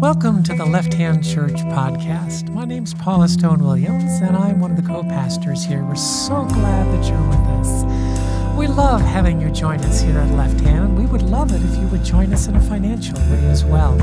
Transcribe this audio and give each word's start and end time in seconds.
Welcome 0.00 0.42
to 0.42 0.54
the 0.54 0.66
Left 0.68 0.92
Hand 0.92 1.22
Church 1.22 1.52
podcast. 1.52 2.48
My 2.48 2.64
name's 2.64 2.94
Paula 2.94 3.28
Stone 3.28 3.62
Williams, 3.62 4.20
and 4.20 4.36
I'm 4.36 4.58
one 4.58 4.72
of 4.72 4.76
the 4.76 4.82
co 4.82 5.04
pastors 5.04 5.64
here. 5.64 5.84
We're 5.84 5.94
so 5.94 6.44
glad 6.46 6.92
that 6.92 7.08
you're 7.08 7.28
with 7.28 7.38
us. 7.60 7.84
We 8.58 8.66
love 8.66 9.02
having 9.02 9.40
you 9.40 9.52
join 9.52 9.78
us 9.82 10.00
here 10.00 10.18
at 10.18 10.28
Left 10.34 10.58
Hand, 10.62 10.86
and 10.86 10.98
we 10.98 11.06
would 11.06 11.22
love 11.22 11.52
it 11.52 11.62
if 11.62 11.80
you 11.80 11.86
would 11.86 12.02
join 12.04 12.32
us 12.32 12.48
in 12.48 12.56
a 12.56 12.60
financial 12.60 13.16
way 13.30 13.46
as 13.46 13.64
well. 13.64 13.96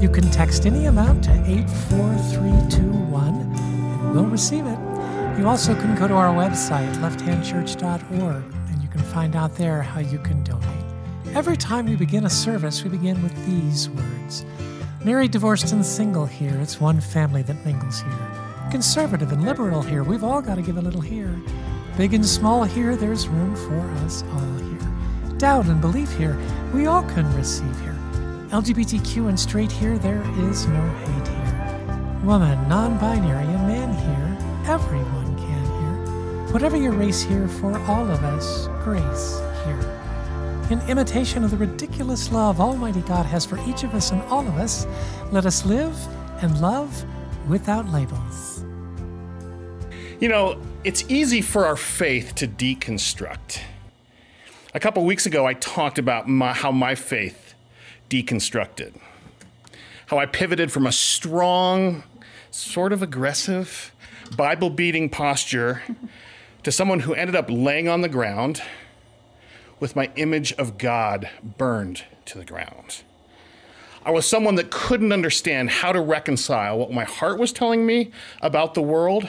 You 0.00 0.08
can 0.08 0.30
text 0.30 0.64
any 0.64 0.84
amount 0.84 1.24
to 1.24 1.32
84321, 1.32 3.24
and 3.24 4.14
we'll 4.14 4.26
receive 4.26 4.66
it. 4.66 4.78
You 5.36 5.48
also 5.48 5.74
can 5.74 5.96
go 5.96 6.06
to 6.06 6.14
our 6.14 6.32
website, 6.32 6.94
lefthandchurch.org, 6.98 8.44
and 8.70 8.82
you 8.82 8.88
can 8.88 9.02
find 9.02 9.34
out 9.34 9.56
there 9.56 9.82
how 9.82 9.98
you 9.98 10.20
can 10.20 10.44
donate. 10.44 10.87
Every 11.34 11.56
time 11.58 11.86
we 11.86 11.94
begin 11.94 12.24
a 12.24 12.30
service, 12.30 12.82
we 12.82 12.90
begin 12.90 13.22
with 13.22 13.46
these 13.46 13.90
words 13.90 14.44
Married, 15.04 15.30
divorced, 15.30 15.72
and 15.72 15.84
single 15.84 16.26
here, 16.26 16.58
it's 16.60 16.80
one 16.80 17.00
family 17.00 17.42
that 17.42 17.64
mingles 17.64 18.00
here. 18.00 18.30
Conservative 18.70 19.30
and 19.30 19.44
liberal 19.44 19.82
here, 19.82 20.02
we've 20.02 20.24
all 20.24 20.42
got 20.42 20.56
to 20.56 20.62
give 20.62 20.76
a 20.76 20.80
little 20.80 21.00
here. 21.00 21.40
Big 21.96 22.14
and 22.14 22.26
small 22.26 22.64
here, 22.64 22.96
there's 22.96 23.28
room 23.28 23.54
for 23.54 23.80
us 24.04 24.24
all 24.32 24.54
here. 24.56 25.38
Doubt 25.38 25.66
and 25.66 25.80
belief 25.80 26.10
here, 26.16 26.36
we 26.74 26.86
all 26.86 27.04
can 27.04 27.32
receive 27.36 27.78
here. 27.80 27.96
LGBTQ 28.48 29.28
and 29.28 29.38
straight 29.38 29.70
here, 29.70 29.98
there 29.98 30.22
is 30.48 30.66
no 30.66 30.80
hate 30.80 31.28
here. 31.28 32.20
Woman, 32.24 32.68
non 32.68 32.98
binary, 32.98 33.44
and 33.44 33.68
man 33.68 33.92
here, 33.94 34.72
everyone 34.72 35.36
can 35.36 35.64
here. 35.64 36.52
Whatever 36.52 36.76
your 36.76 36.92
race 36.92 37.22
here, 37.22 37.46
for 37.46 37.78
all 37.80 38.10
of 38.10 38.24
us, 38.24 38.66
grace 38.82 39.38
here 39.64 40.07
in 40.70 40.80
imitation 40.82 41.44
of 41.44 41.50
the 41.50 41.56
ridiculous 41.56 42.30
love 42.30 42.60
Almighty 42.60 43.00
God 43.02 43.24
has 43.24 43.46
for 43.46 43.58
each 43.66 43.84
of 43.84 43.94
us 43.94 44.10
and 44.10 44.20
all 44.24 44.46
of 44.46 44.56
us, 44.58 44.86
let 45.32 45.46
us 45.46 45.64
live 45.64 45.96
and 46.42 46.60
love 46.60 47.04
without 47.48 47.88
labels. 47.88 48.64
You 50.20 50.28
know, 50.28 50.60
it's 50.84 51.04
easy 51.08 51.40
for 51.40 51.64
our 51.64 51.76
faith 51.76 52.34
to 52.36 52.46
deconstruct. 52.46 53.60
A 54.74 54.80
couple 54.80 55.04
weeks 55.04 55.24
ago, 55.24 55.46
I 55.46 55.54
talked 55.54 55.98
about 55.98 56.28
my, 56.28 56.52
how 56.52 56.70
my 56.70 56.94
faith 56.94 57.54
deconstructed, 58.10 58.94
how 60.06 60.18
I 60.18 60.26
pivoted 60.26 60.70
from 60.70 60.86
a 60.86 60.92
strong, 60.92 62.02
sort 62.50 62.92
of 62.92 63.02
aggressive, 63.02 63.92
Bible 64.36 64.68
beating 64.68 65.08
posture 65.08 65.82
to 66.62 66.70
someone 66.70 67.00
who 67.00 67.14
ended 67.14 67.34
up 67.34 67.46
laying 67.48 67.88
on 67.88 68.02
the 68.02 68.08
ground 68.08 68.60
with 69.80 69.96
my 69.96 70.10
image 70.16 70.52
of 70.54 70.78
God 70.78 71.28
burned 71.56 72.04
to 72.26 72.38
the 72.38 72.44
ground. 72.44 73.02
I 74.04 74.10
was 74.10 74.26
someone 74.26 74.54
that 74.54 74.70
couldn't 74.70 75.12
understand 75.12 75.70
how 75.70 75.92
to 75.92 76.00
reconcile 76.00 76.78
what 76.78 76.92
my 76.92 77.04
heart 77.04 77.38
was 77.38 77.52
telling 77.52 77.84
me 77.84 78.10
about 78.40 78.74
the 78.74 78.82
world 78.82 79.28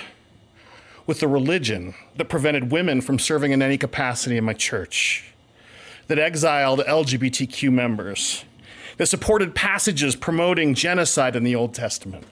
with 1.05 1.19
the 1.19 1.27
religion 1.27 1.95
that 2.17 2.25
prevented 2.25 2.71
women 2.71 3.01
from 3.01 3.19
serving 3.19 3.51
in 3.51 3.61
any 3.61 3.77
capacity 3.77 4.37
in 4.37 4.43
my 4.43 4.53
church, 4.53 5.33
that 6.07 6.19
exiled 6.19 6.79
LGBTQ 6.79 7.71
members, 7.71 8.45
that 8.97 9.07
supported 9.07 9.55
passages 9.55 10.15
promoting 10.15 10.75
genocide 10.75 11.35
in 11.35 11.43
the 11.43 11.55
Old 11.55 11.73
Testament. 11.73 12.25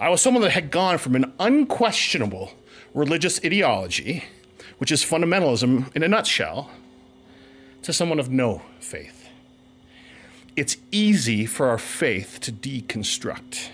I 0.00 0.08
was 0.08 0.20
someone 0.20 0.42
that 0.42 0.50
had 0.50 0.70
gone 0.70 0.98
from 0.98 1.14
an 1.14 1.32
unquestionable 1.38 2.52
religious 2.92 3.38
ideology, 3.44 4.24
which 4.78 4.90
is 4.90 5.04
fundamentalism 5.04 5.94
in 5.94 6.02
a 6.02 6.08
nutshell, 6.08 6.70
to 7.84 7.92
someone 7.92 8.18
of 8.18 8.30
no 8.30 8.62
faith. 8.80 9.28
It's 10.56 10.76
easy 10.90 11.46
for 11.46 11.68
our 11.68 11.78
faith 11.78 12.38
to 12.40 12.52
deconstruct. 12.52 13.68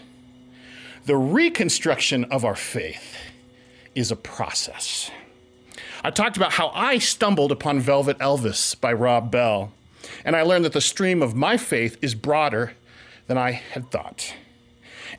The 1.07 1.17
reconstruction 1.17 2.25
of 2.25 2.45
our 2.45 2.57
faith 2.57 3.17
is 3.95 4.11
a 4.11 4.17
process. 4.17 5.11
I 6.03 6.11
talked 6.11 6.37
about 6.37 6.53
how 6.53 6.71
I 6.75 6.99
stumbled 6.99 7.53
upon 7.53 7.81
Velvet 7.81 8.19
Elvis 8.19 8.79
by 8.81 8.93
Rob 8.93 9.31
Bell, 9.31 9.73
and 10.25 10.35
I 10.35 10.43
learned 10.43 10.65
that 10.65 10.73
the 10.73 10.81
stream 10.81 11.23
of 11.23 11.35
my 11.35 11.57
faith 11.57 11.97
is 12.03 12.15
broader 12.15 12.73
than 13.29 13.39
I 13.39 13.53
had 13.53 13.91
thought. 13.91 14.35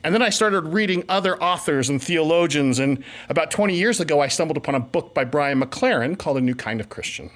And 0.04 0.14
then 0.14 0.22
I 0.22 0.30
started 0.30 0.62
reading 0.62 1.04
other 1.08 1.40
authors 1.42 1.88
and 1.88 2.02
theologians, 2.02 2.78
and 2.78 3.02
about 3.28 3.50
20 3.50 3.74
years 3.74 4.00
ago, 4.00 4.20
I 4.20 4.28
stumbled 4.28 4.56
upon 4.56 4.74
a 4.74 4.80
book 4.80 5.14
by 5.14 5.24
Brian 5.24 5.60
McLaren 5.62 6.18
called 6.18 6.36
A 6.36 6.40
New 6.40 6.54
Kind 6.54 6.80
of 6.80 6.88
Christian. 6.88 7.30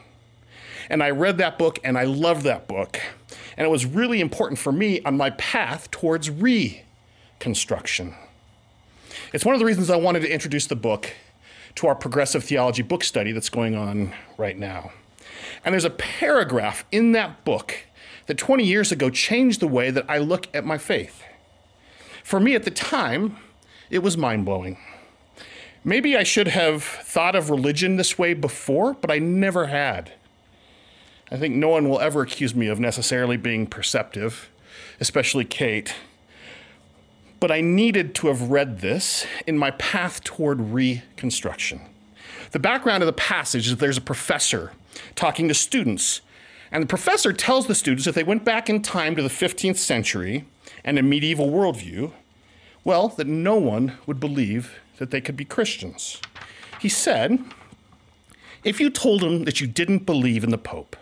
And 0.88 1.02
I 1.02 1.10
read 1.10 1.38
that 1.38 1.58
book 1.58 1.78
and 1.84 1.98
I 1.98 2.04
loved 2.04 2.42
that 2.42 2.68
book. 2.68 3.00
And 3.56 3.66
it 3.66 3.70
was 3.70 3.86
really 3.86 4.20
important 4.20 4.58
for 4.58 4.72
me 4.72 5.00
on 5.02 5.16
my 5.16 5.30
path 5.30 5.90
towards 5.90 6.30
reconstruction. 6.30 8.14
It's 9.32 9.44
one 9.44 9.54
of 9.54 9.58
the 9.58 9.66
reasons 9.66 9.90
I 9.90 9.96
wanted 9.96 10.20
to 10.20 10.32
introduce 10.32 10.66
the 10.66 10.76
book 10.76 11.12
to 11.76 11.86
our 11.86 11.94
progressive 11.94 12.44
theology 12.44 12.82
book 12.82 13.04
study 13.04 13.32
that's 13.32 13.48
going 13.48 13.74
on 13.74 14.12
right 14.38 14.56
now. 14.58 14.92
And 15.64 15.72
there's 15.72 15.84
a 15.84 15.90
paragraph 15.90 16.84
in 16.92 17.12
that 17.12 17.44
book 17.44 17.74
that 18.26 18.38
20 18.38 18.64
years 18.64 18.92
ago 18.92 19.10
changed 19.10 19.60
the 19.60 19.68
way 19.68 19.90
that 19.90 20.04
I 20.08 20.18
look 20.18 20.48
at 20.54 20.64
my 20.64 20.78
faith. 20.78 21.22
For 22.22 22.40
me 22.40 22.54
at 22.54 22.64
the 22.64 22.70
time, 22.70 23.36
it 23.90 24.00
was 24.00 24.16
mind 24.16 24.44
blowing. 24.44 24.78
Maybe 25.84 26.16
I 26.16 26.24
should 26.24 26.48
have 26.48 26.82
thought 26.82 27.36
of 27.36 27.50
religion 27.50 27.96
this 27.96 28.18
way 28.18 28.34
before, 28.34 28.94
but 28.94 29.10
I 29.10 29.18
never 29.18 29.66
had. 29.66 30.12
I 31.30 31.36
think 31.36 31.56
no 31.56 31.68
one 31.68 31.88
will 31.88 32.00
ever 32.00 32.22
accuse 32.22 32.54
me 32.54 32.68
of 32.68 32.78
necessarily 32.78 33.36
being 33.36 33.66
perceptive, 33.66 34.48
especially 35.00 35.44
Kate. 35.44 35.94
But 37.40 37.50
I 37.50 37.60
needed 37.60 38.14
to 38.16 38.28
have 38.28 38.50
read 38.50 38.80
this 38.80 39.26
in 39.46 39.58
my 39.58 39.72
path 39.72 40.22
toward 40.22 40.60
reconstruction. 40.60 41.80
The 42.52 42.60
background 42.60 43.02
of 43.02 43.06
the 43.06 43.12
passage 43.12 43.66
is 43.66 43.72
that 43.72 43.80
there's 43.80 43.98
a 43.98 44.02
professor 44.02 44.72
talking 45.16 45.48
to 45.48 45.54
students, 45.54 46.20
and 46.70 46.82
the 46.82 46.86
professor 46.86 47.32
tells 47.32 47.66
the 47.66 47.74
students 47.74 48.06
if 48.06 48.14
they 48.14 48.22
went 48.22 48.44
back 48.44 48.70
in 48.70 48.80
time 48.80 49.16
to 49.16 49.22
the 49.22 49.28
15th 49.28 49.76
century 49.76 50.44
and 50.84 50.98
a 50.98 51.02
medieval 51.02 51.50
worldview, 51.50 52.12
well, 52.84 53.08
that 53.08 53.26
no 53.26 53.56
one 53.56 53.98
would 54.06 54.20
believe 54.20 54.78
that 54.98 55.10
they 55.10 55.20
could 55.20 55.36
be 55.36 55.44
Christians. 55.44 56.20
He 56.80 56.88
said, 56.88 57.42
if 58.62 58.80
you 58.80 58.90
told 58.90 59.22
them 59.22 59.44
that 59.44 59.60
you 59.60 59.66
didn't 59.66 60.06
believe 60.06 60.44
in 60.44 60.50
the 60.50 60.58
Pope, 60.58 60.96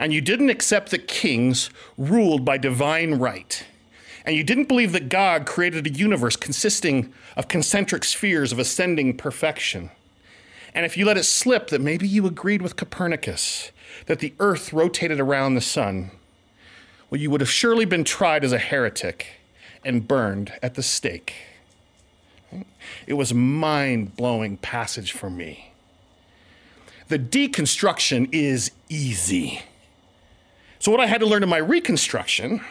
and 0.00 0.12
you 0.12 0.20
didn't 0.20 0.50
accept 0.50 0.90
that 0.90 1.06
kings 1.06 1.70
ruled 1.96 2.44
by 2.44 2.58
divine 2.58 3.14
right, 3.14 3.64
and 4.24 4.34
you 4.34 4.42
didn't 4.42 4.66
believe 4.66 4.90
that 4.92 5.08
God 5.08 5.46
created 5.46 5.86
a 5.86 5.90
universe 5.90 6.34
consisting 6.34 7.12
of 7.36 7.46
concentric 7.46 8.02
spheres 8.02 8.50
of 8.50 8.58
ascending 8.58 9.16
perfection, 9.16 9.90
and 10.74 10.84
if 10.84 10.96
you 10.96 11.04
let 11.04 11.16
it 11.16 11.24
slip 11.24 11.68
that 11.68 11.80
maybe 11.80 12.08
you 12.08 12.26
agreed 12.26 12.62
with 12.62 12.76
Copernicus 12.76 13.70
that 14.06 14.20
the 14.20 14.34
earth 14.40 14.72
rotated 14.72 15.20
around 15.20 15.54
the 15.54 15.60
sun, 15.60 16.10
well, 17.10 17.20
you 17.20 17.30
would 17.30 17.40
have 17.40 17.50
surely 17.50 17.84
been 17.84 18.04
tried 18.04 18.44
as 18.44 18.52
a 18.52 18.58
heretic 18.58 19.26
and 19.84 20.06
burned 20.06 20.52
at 20.62 20.74
the 20.74 20.82
stake. 20.82 21.34
It 23.06 23.14
was 23.14 23.32
a 23.32 23.34
mind 23.34 24.16
blowing 24.16 24.56
passage 24.56 25.12
for 25.12 25.28
me. 25.28 25.72
The 27.08 27.18
deconstruction 27.18 28.28
is 28.32 28.70
easy. 28.88 29.62
So, 30.80 30.90
what 30.90 31.00
I 31.00 31.06
had 31.06 31.20
to 31.20 31.26
learn 31.26 31.42
in 31.42 31.48
my 31.48 31.58
reconstruction 31.58 32.62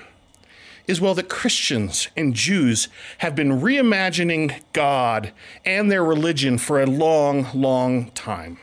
is 0.88 1.00
well, 1.00 1.14
that 1.14 1.30
Christians 1.30 2.08
and 2.18 2.34
Jews 2.34 2.88
have 3.20 3.36
been 3.36 3.62
reimagining 3.62 4.62
God 4.74 5.32
and 5.64 5.92
their 5.92 6.04
religion 6.04 6.58
for 6.58 6.82
a 6.82 6.88
long, 6.88 7.48
long 7.54 8.10
time. 8.12 8.58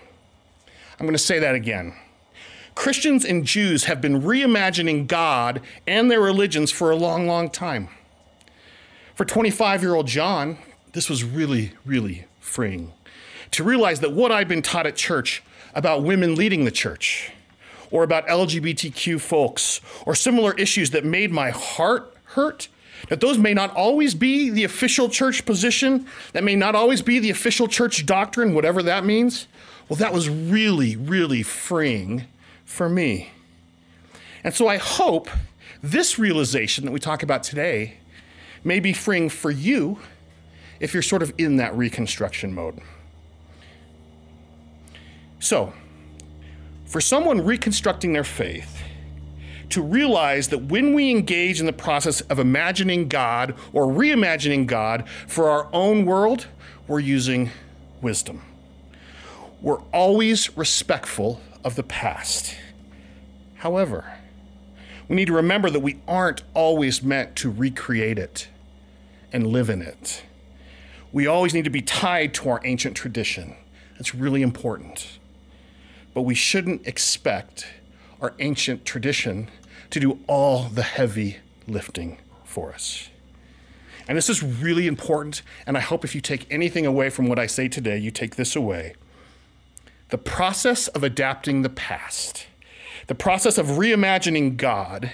I'm 0.98 1.06
going 1.06 1.12
to 1.12 1.18
say 1.18 1.38
that 1.38 1.54
again. 1.54 1.94
Christians 2.74 3.24
and 3.24 3.44
Jews 3.44 3.84
have 3.84 4.00
been 4.00 4.22
reimagining 4.22 5.06
God 5.06 5.60
and 5.86 6.10
their 6.10 6.20
religions 6.20 6.72
for 6.72 6.90
a 6.90 6.96
long, 6.96 7.28
long 7.28 7.48
time. 7.48 7.88
For 9.14 9.24
25 9.24 9.82
year 9.82 9.94
old 9.94 10.08
John, 10.08 10.58
this 10.92 11.08
was 11.08 11.22
really, 11.22 11.72
really 11.84 12.24
freeing 12.40 12.92
to 13.52 13.62
realize 13.62 14.00
that 14.00 14.12
what 14.12 14.32
I'd 14.32 14.48
been 14.48 14.62
taught 14.62 14.86
at 14.86 14.96
church 14.96 15.44
about 15.74 16.02
women 16.02 16.34
leading 16.34 16.64
the 16.64 16.72
church, 16.72 17.30
or 17.90 18.02
about 18.02 18.26
LGBTQ 18.26 19.20
folks 19.20 19.80
or 20.04 20.14
similar 20.14 20.52
issues 20.54 20.90
that 20.90 21.04
made 21.04 21.30
my 21.30 21.50
heart 21.50 22.14
hurt, 22.24 22.68
that 23.08 23.20
those 23.20 23.38
may 23.38 23.54
not 23.54 23.74
always 23.74 24.14
be 24.14 24.50
the 24.50 24.64
official 24.64 25.08
church 25.08 25.44
position, 25.44 26.06
that 26.32 26.44
may 26.44 26.56
not 26.56 26.74
always 26.74 27.02
be 27.02 27.18
the 27.18 27.30
official 27.30 27.68
church 27.68 28.06
doctrine, 28.06 28.54
whatever 28.54 28.82
that 28.82 29.04
means, 29.04 29.46
well, 29.88 29.96
that 29.96 30.12
was 30.12 30.28
really, 30.28 30.96
really 30.96 31.42
freeing 31.42 32.24
for 32.64 32.88
me. 32.88 33.30
And 34.42 34.54
so 34.54 34.68
I 34.68 34.78
hope 34.78 35.28
this 35.82 36.18
realization 36.18 36.84
that 36.84 36.90
we 36.90 36.98
talk 36.98 37.22
about 37.22 37.42
today 37.42 37.98
may 38.64 38.80
be 38.80 38.92
freeing 38.92 39.28
for 39.28 39.50
you 39.50 39.98
if 40.80 40.92
you're 40.92 41.02
sort 41.02 41.22
of 41.22 41.32
in 41.38 41.56
that 41.56 41.76
reconstruction 41.76 42.52
mode. 42.54 42.80
So, 45.38 45.72
for 46.86 47.00
someone 47.00 47.44
reconstructing 47.44 48.12
their 48.12 48.24
faith, 48.24 48.82
to 49.68 49.82
realize 49.82 50.48
that 50.48 50.62
when 50.66 50.94
we 50.94 51.10
engage 51.10 51.60
in 51.60 51.66
the 51.66 51.72
process 51.72 52.20
of 52.22 52.38
imagining 52.38 53.08
God 53.08 53.54
or 53.72 53.86
reimagining 53.86 54.66
God 54.66 55.08
for 55.26 55.50
our 55.50 55.68
own 55.72 56.06
world, 56.06 56.46
we're 56.86 57.00
using 57.00 57.50
wisdom. 58.00 58.42
We're 59.60 59.82
always 59.92 60.56
respectful 60.56 61.40
of 61.64 61.74
the 61.74 61.82
past. 61.82 62.54
However, 63.56 64.18
we 65.08 65.16
need 65.16 65.26
to 65.26 65.32
remember 65.32 65.70
that 65.70 65.80
we 65.80 66.00
aren't 66.06 66.42
always 66.54 67.02
meant 67.02 67.34
to 67.36 67.50
recreate 67.50 68.18
it 68.18 68.48
and 69.32 69.46
live 69.48 69.68
in 69.68 69.82
it. 69.82 70.22
We 71.12 71.26
always 71.26 71.54
need 71.54 71.64
to 71.64 71.70
be 71.70 71.82
tied 71.82 72.34
to 72.34 72.50
our 72.50 72.60
ancient 72.64 72.96
tradition. 72.96 73.56
That's 73.94 74.14
really 74.14 74.42
important. 74.42 75.18
But 76.16 76.22
we 76.22 76.34
shouldn't 76.34 76.86
expect 76.86 77.66
our 78.22 78.32
ancient 78.38 78.86
tradition 78.86 79.50
to 79.90 80.00
do 80.00 80.18
all 80.26 80.62
the 80.62 80.82
heavy 80.82 81.36
lifting 81.68 82.16
for 82.42 82.72
us. 82.72 83.10
And 84.08 84.16
this 84.16 84.30
is 84.30 84.42
really 84.42 84.86
important, 84.86 85.42
and 85.66 85.76
I 85.76 85.80
hope 85.80 86.06
if 86.06 86.14
you 86.14 86.22
take 86.22 86.50
anything 86.50 86.86
away 86.86 87.10
from 87.10 87.28
what 87.28 87.38
I 87.38 87.46
say 87.46 87.68
today, 87.68 87.98
you 87.98 88.10
take 88.10 88.36
this 88.36 88.56
away. 88.56 88.94
The 90.08 90.16
process 90.16 90.88
of 90.88 91.04
adapting 91.04 91.60
the 91.60 91.68
past, 91.68 92.46
the 93.08 93.14
process 93.14 93.58
of 93.58 93.66
reimagining 93.66 94.56
God, 94.56 95.12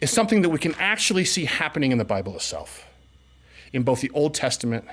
is 0.00 0.10
something 0.10 0.42
that 0.42 0.48
we 0.48 0.58
can 0.58 0.74
actually 0.80 1.24
see 1.24 1.44
happening 1.44 1.92
in 1.92 1.98
the 1.98 2.04
Bible 2.04 2.34
itself, 2.34 2.86
in 3.72 3.84
both 3.84 4.00
the 4.00 4.10
Old 4.10 4.34
Testament 4.34 4.84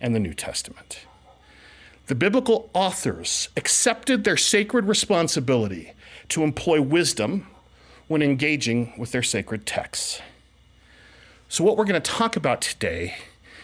and 0.00 0.12
the 0.12 0.18
New 0.18 0.34
Testament. 0.34 1.06
The 2.12 2.16
biblical 2.16 2.68
authors 2.74 3.48
accepted 3.56 4.22
their 4.22 4.36
sacred 4.36 4.84
responsibility 4.84 5.94
to 6.28 6.42
employ 6.42 6.82
wisdom 6.82 7.46
when 8.06 8.20
engaging 8.20 8.92
with 8.98 9.12
their 9.12 9.22
sacred 9.22 9.64
texts. 9.64 10.20
So, 11.48 11.64
what 11.64 11.78
we're 11.78 11.86
going 11.86 12.02
to 12.02 12.10
talk 12.12 12.36
about 12.36 12.60
today 12.60 13.14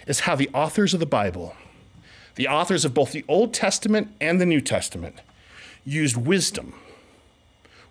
is 0.06 0.20
how 0.20 0.34
the 0.34 0.48
authors 0.54 0.94
of 0.94 1.00
the 1.00 1.04
Bible, 1.04 1.56
the 2.36 2.48
authors 2.48 2.86
of 2.86 2.94
both 2.94 3.12
the 3.12 3.22
Old 3.28 3.52
Testament 3.52 4.14
and 4.18 4.40
the 4.40 4.46
New 4.46 4.62
Testament, 4.62 5.16
used 5.84 6.16
wisdom 6.16 6.72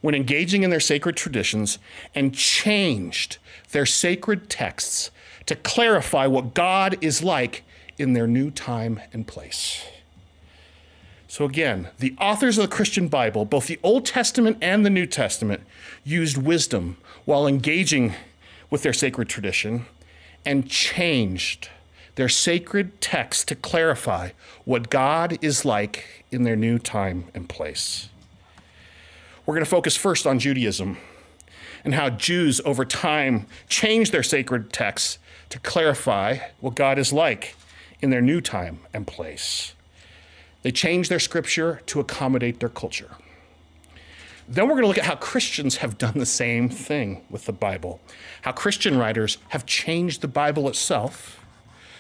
when 0.02 0.16
engaging 0.16 0.64
in 0.64 0.72
their 0.72 0.80
sacred 0.80 1.16
traditions 1.16 1.78
and 2.16 2.34
changed 2.34 3.38
their 3.74 3.86
sacred 3.86 4.50
texts 4.50 5.12
to 5.46 5.56
clarify 5.56 6.26
what 6.26 6.56
God 6.56 6.98
is 7.00 7.22
like 7.22 7.64
in 8.00 8.14
their 8.14 8.26
new 8.26 8.50
time 8.50 9.00
and 9.14 9.28
place. 9.28 9.86
So, 11.28 11.44
again, 11.44 11.90
the 12.00 12.16
authors 12.20 12.58
of 12.58 12.70
the 12.70 12.76
Christian 12.76 13.10
Bible, 13.10 13.44
both 13.44 13.68
the 13.68 13.80
Old 13.84 14.06
Testament 14.06 14.58
and 14.62 14.86
the 14.86 14.90
New 14.90 15.06
Testament, 15.06 15.62
used 16.06 16.38
wisdom 16.38 16.98
while 17.26 17.46
engaging 17.46 18.14
with 18.70 18.84
their 18.84 18.94
sacred 18.94 19.28
tradition 19.28 19.86
and 20.46 20.70
changed 20.70 21.70
their 22.16 22.30
sacred 22.30 23.00
text 23.02 23.48
to 23.50 23.56
clarify 23.56 24.30
what 24.64 24.90
God 24.90 25.38
is 25.42 25.66
like 25.66 26.26
in 26.32 26.44
their 26.44 26.56
new 26.56 26.80
time 26.80 27.26
and 27.34 27.48
place. 27.48 28.10
We're 29.46 29.54
going 29.54 29.66
to 29.66 29.70
focus 29.70 29.96
first 29.96 30.26
on 30.26 30.40
Judaism 30.40 30.98
and 31.84 31.94
how 31.94 32.10
Jews 32.10 32.60
over 32.66 32.86
time 32.86 33.48
changed 33.70 34.12
their 34.12 34.24
sacred 34.24 34.74
texts 34.74 35.20
to 35.50 35.60
clarify 35.60 36.40
what 36.60 36.76
God 36.76 36.98
is 36.98 37.14
like 37.14 37.56
in 38.02 38.10
their 38.10 38.22
new 38.22 38.42
time 38.42 38.80
and 38.94 39.06
place. 39.06 39.74
They 40.68 40.72
change 40.74 41.08
their 41.08 41.18
scripture 41.18 41.80
to 41.86 42.02
accommodate 42.02 42.60
their 42.60 42.68
culture. 42.68 43.12
Then 44.50 44.66
we're 44.66 44.74
going 44.74 44.82
to 44.82 44.88
look 44.90 44.98
at 44.98 45.06
how 45.06 45.16
Christians 45.16 45.78
have 45.78 45.98
done 45.98 46.18
the 46.18 46.26
same 46.26 46.68
thing 46.68 47.24
with 47.30 47.46
the 47.46 47.54
Bible, 47.54 48.02
how 48.42 48.52
Christian 48.52 48.98
writers 48.98 49.38
have 49.52 49.66
changed 49.66 50.20
the 50.20 50.28
Bible 50.28 50.68
itself 50.68 51.40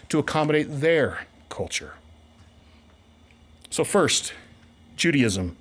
to 0.09 0.19
accommodate 0.19 0.81
their 0.81 1.27
culture. 1.47 1.93
So, 3.69 3.85
first, 3.85 4.33
Judaism 4.97 5.55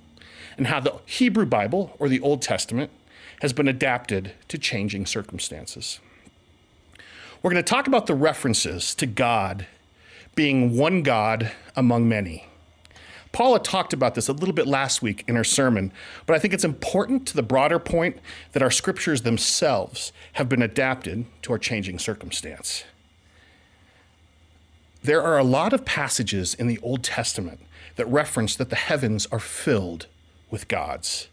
and 0.57 0.67
how 0.67 0.81
the 0.81 0.99
Hebrew 1.05 1.45
Bible 1.45 1.95
or 1.99 2.09
the 2.09 2.19
Old 2.19 2.41
Testament 2.41 2.91
has 3.41 3.53
been 3.53 3.69
adapted 3.69 4.33
to 4.49 4.57
changing 4.57 5.05
circumstances. 5.05 6.01
We're 7.41 7.51
going 7.51 7.63
to 7.63 7.69
talk 7.69 7.87
about 7.87 8.07
the 8.07 8.15
references 8.15 8.93
to 8.95 9.05
God 9.05 9.65
being 10.35 10.75
one 10.75 11.03
God 11.03 11.53
among 11.73 12.09
many. 12.09 12.47
Paula 13.37 13.59
talked 13.59 13.93
about 13.93 14.15
this 14.15 14.27
a 14.27 14.33
little 14.33 14.55
bit 14.55 14.65
last 14.65 15.03
week 15.03 15.23
in 15.27 15.35
her 15.35 15.43
sermon, 15.43 15.93
but 16.25 16.35
I 16.35 16.39
think 16.39 16.55
it's 16.55 16.63
important 16.63 17.27
to 17.27 17.35
the 17.35 17.43
broader 17.43 17.77
point 17.77 18.17
that 18.53 18.63
our 18.63 18.71
scriptures 18.71 19.21
themselves 19.21 20.11
have 20.33 20.49
been 20.49 20.63
adapted 20.63 21.27
to 21.43 21.51
our 21.51 21.59
changing 21.59 21.99
circumstance. 21.99 22.83
There 25.03 25.21
are 25.21 25.37
a 25.37 25.43
lot 25.43 25.71
of 25.71 25.85
passages 25.85 26.55
in 26.55 26.65
the 26.65 26.79
Old 26.79 27.03
Testament 27.03 27.59
that 27.95 28.07
reference 28.07 28.55
that 28.55 28.71
the 28.71 28.75
heavens 28.75 29.27
are 29.27 29.37
filled 29.37 30.07
with 30.49 30.67
gods, 30.67 31.27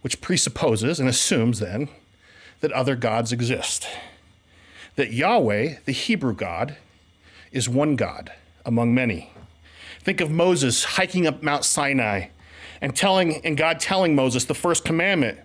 which 0.00 0.22
presupposes 0.22 0.98
and 0.98 1.10
assumes 1.10 1.58
then 1.58 1.90
that 2.60 2.72
other 2.72 2.96
gods 2.96 3.32
exist. 3.32 3.86
That 4.94 5.12
Yahweh, 5.12 5.80
the 5.84 5.92
Hebrew 5.92 6.32
God, 6.32 6.78
is 7.52 7.68
one 7.68 7.96
God 7.96 8.32
among 8.64 8.94
many. 8.94 9.35
Think 10.06 10.20
of 10.20 10.30
Moses 10.30 10.84
hiking 10.84 11.26
up 11.26 11.42
Mount 11.42 11.64
Sinai 11.64 12.28
and 12.80 12.94
telling 12.94 13.44
and 13.44 13.56
God 13.56 13.80
telling 13.80 14.14
Moses 14.14 14.44
the 14.44 14.54
first 14.54 14.84
commandment, 14.84 15.40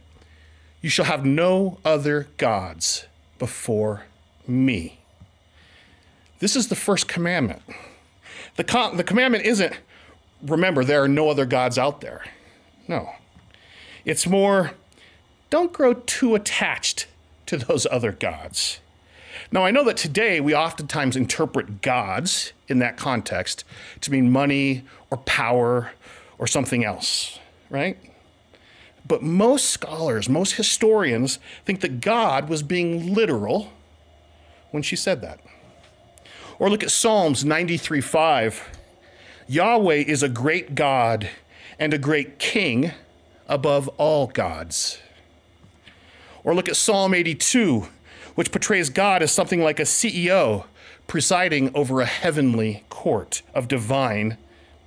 you 0.83 0.87
shall 0.87 1.05
have 1.05 1.25
no 1.25 1.79
other 1.83 2.27
gods 2.37 3.07
before 3.39 4.03
me. 4.47 4.99
This 6.37 6.55
is 6.55 6.67
the 6.67 6.75
first 6.75 7.07
commandment. 7.07 7.63
The, 8.55 8.63
com- 8.63 8.97
the 8.97 9.03
commandment 9.03 9.45
isn't, 9.45 9.73
remember, 10.43 10.83
there 10.83 11.01
are 11.01 11.07
no 11.07 11.31
other 11.31 11.47
gods 11.47 11.79
out 11.79 12.01
there. 12.01 12.23
No. 12.87 13.09
It's 14.05 14.27
more, 14.27 14.73
don't 15.49 15.73
grow 15.73 15.95
too 15.95 16.35
attached 16.35 17.07
to 17.47 17.57
those 17.57 17.87
other 17.89 18.11
gods. 18.11 18.79
Now, 19.51 19.65
I 19.65 19.71
know 19.71 19.83
that 19.85 19.97
today 19.97 20.39
we 20.39 20.53
oftentimes 20.53 21.15
interpret 21.15 21.81
gods 21.81 22.53
in 22.67 22.79
that 22.79 22.97
context 22.97 23.63
to 24.01 24.11
mean 24.11 24.31
money 24.31 24.83
or 25.09 25.17
power 25.17 25.91
or 26.37 26.47
something 26.47 26.83
else, 26.83 27.39
right? 27.69 27.97
But 29.07 29.23
most 29.23 29.69
scholars, 29.69 30.29
most 30.29 30.53
historians 30.53 31.39
think 31.65 31.81
that 31.81 32.01
God 32.01 32.49
was 32.49 32.63
being 32.63 33.13
literal 33.13 33.71
when 34.71 34.83
she 34.83 34.95
said 34.95 35.21
that. 35.21 35.39
Or 36.59 36.69
look 36.69 36.83
at 36.83 36.91
Psalms 36.91 37.43
93 37.43 38.01
5. 38.01 38.77
Yahweh 39.47 39.95
is 39.95 40.23
a 40.23 40.29
great 40.29 40.75
God 40.75 41.29
and 41.79 41.93
a 41.93 41.97
great 41.97 42.39
king 42.39 42.91
above 43.47 43.87
all 43.97 44.27
gods. 44.27 44.99
Or 46.43 46.55
look 46.55 46.69
at 46.69 46.75
Psalm 46.75 47.13
82 47.13 47.87
which 48.35 48.51
portrays 48.51 48.89
God 48.89 49.21
as 49.21 49.31
something 49.31 49.61
like 49.61 49.79
a 49.79 49.83
CEO 49.83 50.65
presiding 51.07 51.71
over 51.75 52.01
a 52.01 52.05
heavenly 52.05 52.83
court 52.89 53.41
of 53.53 53.67
divine 53.67 54.37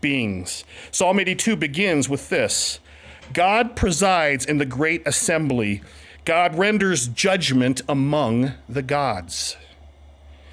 beings. 0.00 0.64
Psalm 0.90 1.18
82 1.18 1.56
begins 1.56 2.08
with 2.08 2.28
this 2.28 2.80
God 3.32 3.74
presides 3.74 4.44
in 4.44 4.58
the 4.58 4.66
great 4.66 5.06
assembly, 5.06 5.82
God 6.24 6.56
renders 6.56 7.08
judgment 7.08 7.82
among 7.88 8.52
the 8.68 8.82
gods. 8.82 9.56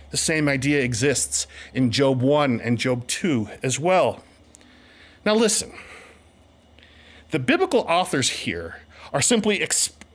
The 0.10 0.18
same 0.18 0.50
idea 0.50 0.82
exists 0.82 1.48
in 1.74 1.92
Job 1.92 2.22
1 2.22 2.60
and 2.60 2.78
Job 2.78 3.08
2 3.08 3.48
as 3.64 3.80
well. 3.80 4.24
Now, 5.26 5.36
listen. 5.36 5.72
The 7.32 7.40
biblical 7.40 7.82
authors 7.82 8.30
here 8.30 8.82
are 9.14 9.22
simply, 9.22 9.66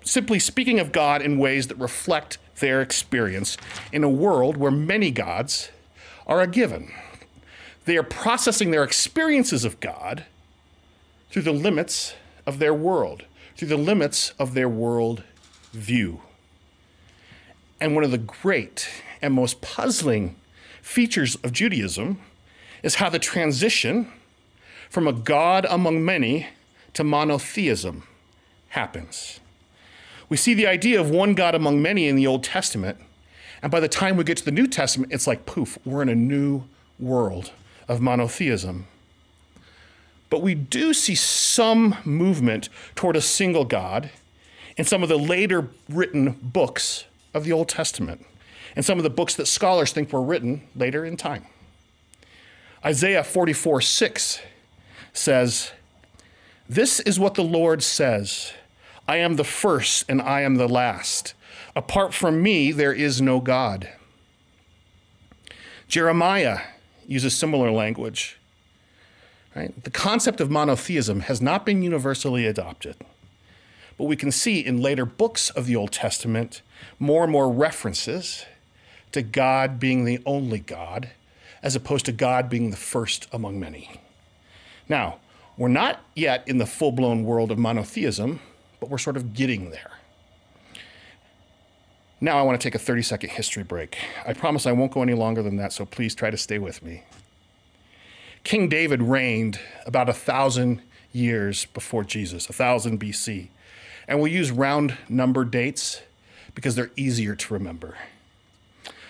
simply 0.02 0.38
speaking 0.38 0.78
of 0.78 0.92
God 0.92 1.22
in 1.22 1.38
ways 1.38 1.68
that 1.68 1.78
reflect 1.78 2.36
their 2.58 2.80
experience 2.80 3.56
in 3.92 4.04
a 4.04 4.08
world 4.08 4.56
where 4.56 4.70
many 4.70 5.10
gods 5.10 5.70
are 6.26 6.40
a 6.40 6.46
given. 6.46 6.92
They 7.84 7.96
are 7.96 8.02
processing 8.02 8.70
their 8.70 8.84
experiences 8.84 9.64
of 9.64 9.80
God 9.80 10.24
through 11.30 11.42
the 11.42 11.52
limits 11.52 12.14
of 12.46 12.58
their 12.58 12.74
world, 12.74 13.24
through 13.56 13.68
the 13.68 13.76
limits 13.76 14.32
of 14.38 14.54
their 14.54 14.68
world 14.68 15.22
view. 15.72 16.22
And 17.80 17.94
one 17.94 18.04
of 18.04 18.10
the 18.10 18.18
great 18.18 18.88
and 19.20 19.34
most 19.34 19.60
puzzling 19.60 20.36
features 20.82 21.36
of 21.36 21.52
Judaism 21.52 22.18
is 22.82 22.96
how 22.96 23.10
the 23.10 23.18
transition 23.18 24.10
from 24.88 25.06
a 25.06 25.12
God 25.12 25.66
among 25.68 26.04
many 26.04 26.48
to 26.94 27.04
monotheism 27.04 28.04
happens. 28.68 29.40
We 30.28 30.36
see 30.36 30.54
the 30.54 30.66
idea 30.66 31.00
of 31.00 31.10
one 31.10 31.34
God 31.34 31.54
among 31.54 31.80
many 31.80 32.08
in 32.08 32.16
the 32.16 32.26
Old 32.26 32.42
Testament. 32.42 32.98
And 33.62 33.70
by 33.70 33.80
the 33.80 33.88
time 33.88 34.16
we 34.16 34.24
get 34.24 34.36
to 34.38 34.44
the 34.44 34.50
New 34.50 34.66
Testament, 34.66 35.12
it's 35.12 35.26
like 35.26 35.46
poof, 35.46 35.78
we're 35.84 36.02
in 36.02 36.08
a 36.08 36.14
new 36.14 36.64
world 36.98 37.52
of 37.88 38.00
monotheism. 38.00 38.86
But 40.28 40.42
we 40.42 40.54
do 40.54 40.92
see 40.92 41.14
some 41.14 41.96
movement 42.04 42.68
toward 42.94 43.16
a 43.16 43.20
single 43.20 43.64
God 43.64 44.10
in 44.76 44.84
some 44.84 45.02
of 45.02 45.08
the 45.08 45.18
later 45.18 45.68
written 45.88 46.32
books 46.42 47.04
of 47.32 47.44
the 47.44 47.52
Old 47.52 47.68
Testament 47.68 48.26
and 48.74 48.84
some 48.84 48.98
of 48.98 49.04
the 49.04 49.10
books 49.10 49.34
that 49.36 49.46
scholars 49.46 49.92
think 49.92 50.12
were 50.12 50.22
written 50.22 50.62
later 50.74 51.04
in 51.04 51.16
time. 51.16 51.46
Isaiah 52.84 53.24
44 53.24 53.80
6 53.80 54.40
says, 55.12 55.72
This 56.68 57.00
is 57.00 57.18
what 57.18 57.34
the 57.34 57.44
Lord 57.44 57.82
says 57.82 58.52
I 59.08 59.16
am 59.16 59.36
the 59.36 59.44
first 59.44 60.04
and 60.08 60.20
I 60.20 60.42
am 60.42 60.56
the 60.56 60.68
last. 60.68 61.34
Apart 61.74 62.14
from 62.14 62.42
me, 62.42 62.72
there 62.72 62.92
is 62.92 63.20
no 63.20 63.40
God. 63.40 63.88
Jeremiah 65.88 66.60
uses 67.06 67.36
similar 67.36 67.70
language. 67.70 68.38
Right? 69.54 69.84
The 69.84 69.90
concept 69.90 70.40
of 70.40 70.50
monotheism 70.50 71.20
has 71.20 71.40
not 71.40 71.64
been 71.64 71.82
universally 71.82 72.46
adopted. 72.46 72.96
But 73.96 74.04
we 74.04 74.16
can 74.16 74.30
see 74.30 74.60
in 74.60 74.82
later 74.82 75.06
books 75.06 75.50
of 75.50 75.66
the 75.66 75.76
Old 75.76 75.92
Testament 75.92 76.60
more 76.98 77.22
and 77.22 77.32
more 77.32 77.50
references 77.50 78.44
to 79.12 79.22
God 79.22 79.80
being 79.80 80.04
the 80.04 80.20
only 80.26 80.58
God, 80.58 81.10
as 81.62 81.74
opposed 81.74 82.04
to 82.06 82.12
God 82.12 82.50
being 82.50 82.70
the 82.70 82.76
first 82.76 83.26
among 83.32 83.58
many. 83.58 84.00
Now, 84.88 85.16
we're 85.56 85.68
not 85.68 86.00
yet 86.14 86.46
in 86.46 86.58
the 86.58 86.66
full 86.66 86.92
blown 86.92 87.24
world 87.24 87.50
of 87.50 87.58
monotheism, 87.58 88.40
but 88.80 88.90
we're 88.90 88.98
sort 88.98 89.16
of 89.16 89.34
getting 89.34 89.70
there. 89.70 89.92
Now, 92.20 92.38
I 92.38 92.42
want 92.42 92.58
to 92.58 92.66
take 92.66 92.74
a 92.74 92.78
30 92.78 93.02
second 93.02 93.30
history 93.30 93.62
break. 93.62 93.98
I 94.26 94.32
promise 94.32 94.66
I 94.66 94.72
won't 94.72 94.92
go 94.92 95.02
any 95.02 95.14
longer 95.14 95.42
than 95.42 95.56
that, 95.56 95.72
so 95.72 95.84
please 95.84 96.14
try 96.14 96.30
to 96.30 96.36
stay 96.36 96.58
with 96.58 96.82
me. 96.82 97.04
King 98.42 98.68
David 98.68 99.02
reigned 99.02 99.58
about 99.84 100.08
a 100.08 100.14
thousand 100.14 100.80
years 101.12 101.66
before 101.66 102.04
Jesus, 102.04 102.48
a 102.48 102.52
thousand 102.52 103.00
BC. 103.00 103.48
And 104.08 104.20
we 104.20 104.30
use 104.30 104.50
round 104.50 104.96
number 105.08 105.44
dates 105.44 106.02
because 106.54 106.74
they're 106.74 106.92
easier 106.96 107.34
to 107.34 107.54
remember. 107.54 107.96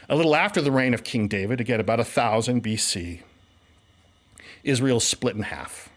A 0.08 0.16
little 0.16 0.34
after 0.34 0.60
the 0.60 0.72
reign 0.72 0.94
of 0.94 1.04
King 1.04 1.28
David, 1.28 1.60
again 1.60 1.80
about 1.80 1.98
1000 1.98 2.62
BC, 2.62 3.20
Israel 4.64 5.00
split 5.00 5.36
in 5.36 5.42
half. 5.42 5.90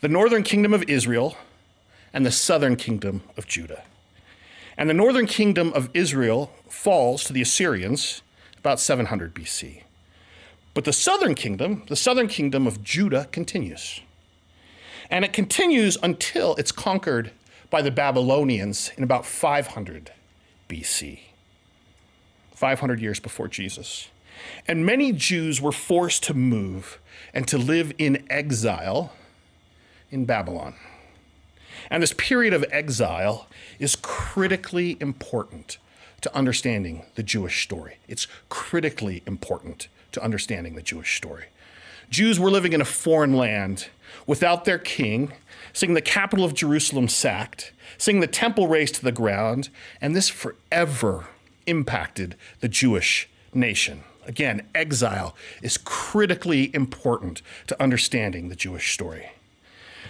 The 0.00 0.08
northern 0.08 0.42
kingdom 0.42 0.74
of 0.74 0.82
Israel 0.88 1.36
and 2.12 2.26
the 2.26 2.32
southern 2.32 2.76
kingdom 2.76 3.22
of 3.36 3.46
Judah. 3.46 3.82
And 4.76 4.88
the 4.88 4.94
northern 4.94 5.26
kingdom 5.26 5.72
of 5.74 5.90
Israel 5.94 6.52
falls 6.68 7.24
to 7.24 7.32
the 7.32 7.42
Assyrians 7.42 8.22
about 8.58 8.80
700 8.80 9.34
BC. 9.34 9.82
But 10.74 10.84
the 10.84 10.92
southern 10.92 11.34
kingdom, 11.34 11.84
the 11.88 11.96
southern 11.96 12.28
kingdom 12.28 12.66
of 12.66 12.82
Judah, 12.82 13.28
continues. 13.30 14.00
And 15.10 15.24
it 15.24 15.32
continues 15.32 15.98
until 16.02 16.54
it's 16.56 16.72
conquered 16.72 17.32
by 17.68 17.82
the 17.82 17.90
Babylonians 17.90 18.90
in 18.96 19.04
about 19.04 19.26
500 19.26 20.12
BC, 20.68 21.20
500 22.54 23.00
years 23.00 23.20
before 23.20 23.48
Jesus. 23.48 24.08
And 24.66 24.86
many 24.86 25.12
Jews 25.12 25.60
were 25.60 25.72
forced 25.72 26.22
to 26.24 26.34
move 26.34 26.98
and 27.34 27.46
to 27.48 27.58
live 27.58 27.92
in 27.98 28.24
exile 28.30 29.12
in 30.10 30.24
Babylon. 30.24 30.74
And 31.92 32.02
this 32.02 32.14
period 32.14 32.54
of 32.54 32.64
exile 32.70 33.46
is 33.78 33.96
critically 33.96 34.96
important 34.98 35.76
to 36.22 36.34
understanding 36.34 37.04
the 37.16 37.22
Jewish 37.22 37.62
story. 37.62 37.98
It's 38.08 38.26
critically 38.48 39.22
important 39.26 39.88
to 40.12 40.24
understanding 40.24 40.74
the 40.74 40.80
Jewish 40.80 41.18
story. 41.18 41.48
Jews 42.08 42.40
were 42.40 42.50
living 42.50 42.72
in 42.72 42.80
a 42.80 42.86
foreign 42.86 43.34
land 43.34 43.88
without 44.26 44.64
their 44.64 44.78
king 44.78 45.34
seeing 45.74 45.92
the 45.92 46.00
capital 46.00 46.46
of 46.46 46.54
Jerusalem 46.54 47.08
sacked, 47.08 47.72
seeing 47.98 48.20
the 48.20 48.26
temple 48.26 48.68
razed 48.68 48.94
to 48.96 49.04
the 49.04 49.12
ground, 49.12 49.68
and 50.00 50.16
this 50.16 50.30
forever 50.30 51.26
impacted 51.66 52.36
the 52.60 52.68
Jewish 52.68 53.28
nation. 53.52 54.04
Again, 54.26 54.66
exile 54.74 55.36
is 55.60 55.76
critically 55.76 56.74
important 56.74 57.42
to 57.66 57.82
understanding 57.82 58.48
the 58.48 58.56
Jewish 58.56 58.94
story. 58.94 59.32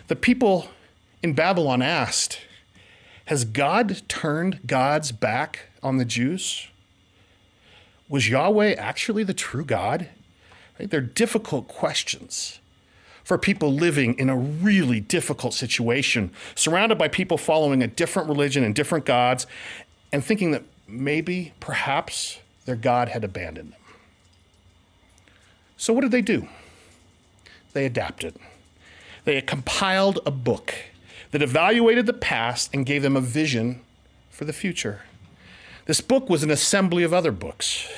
The 0.06 0.16
people 0.16 0.68
in 1.22 1.34
Babylon 1.34 1.82
asked, 1.82 2.40
Has 3.26 3.44
God 3.44 4.02
turned 4.08 4.60
God's 4.66 5.12
back 5.12 5.70
on 5.82 5.98
the 5.98 6.04
Jews? 6.04 6.68
Was 8.08 8.28
Yahweh 8.28 8.74
actually 8.74 9.24
the 9.24 9.34
true 9.34 9.64
God? 9.64 10.08
Right? 10.78 10.90
They're 10.90 11.00
difficult 11.00 11.68
questions 11.68 12.58
for 13.24 13.38
people 13.38 13.72
living 13.72 14.18
in 14.18 14.28
a 14.28 14.36
really 14.36 15.00
difficult 15.00 15.54
situation, 15.54 16.32
surrounded 16.56 16.98
by 16.98 17.06
people 17.06 17.38
following 17.38 17.82
a 17.82 17.86
different 17.86 18.28
religion 18.28 18.64
and 18.64 18.74
different 18.74 19.04
gods, 19.04 19.46
and 20.12 20.24
thinking 20.24 20.50
that 20.50 20.64
maybe, 20.88 21.52
perhaps, 21.60 22.40
their 22.64 22.76
God 22.76 23.08
had 23.08 23.22
abandoned 23.22 23.72
them. 23.72 23.80
So, 25.76 25.92
what 25.92 26.00
did 26.02 26.10
they 26.10 26.20
do? 26.20 26.48
They 27.72 27.86
adapted. 27.86 28.36
They 29.24 29.40
compiled 29.40 30.18
a 30.26 30.30
book 30.30 30.74
that 31.32 31.42
evaluated 31.42 32.06
the 32.06 32.12
past 32.12 32.70
and 32.72 32.86
gave 32.86 33.02
them 33.02 33.16
a 33.16 33.20
vision 33.20 33.80
for 34.30 34.44
the 34.44 34.52
future. 34.52 35.02
This 35.86 36.00
book 36.00 36.30
was 36.30 36.42
an 36.42 36.50
assembly 36.50 37.02
of 37.02 37.12
other 37.12 37.32
books, 37.32 37.88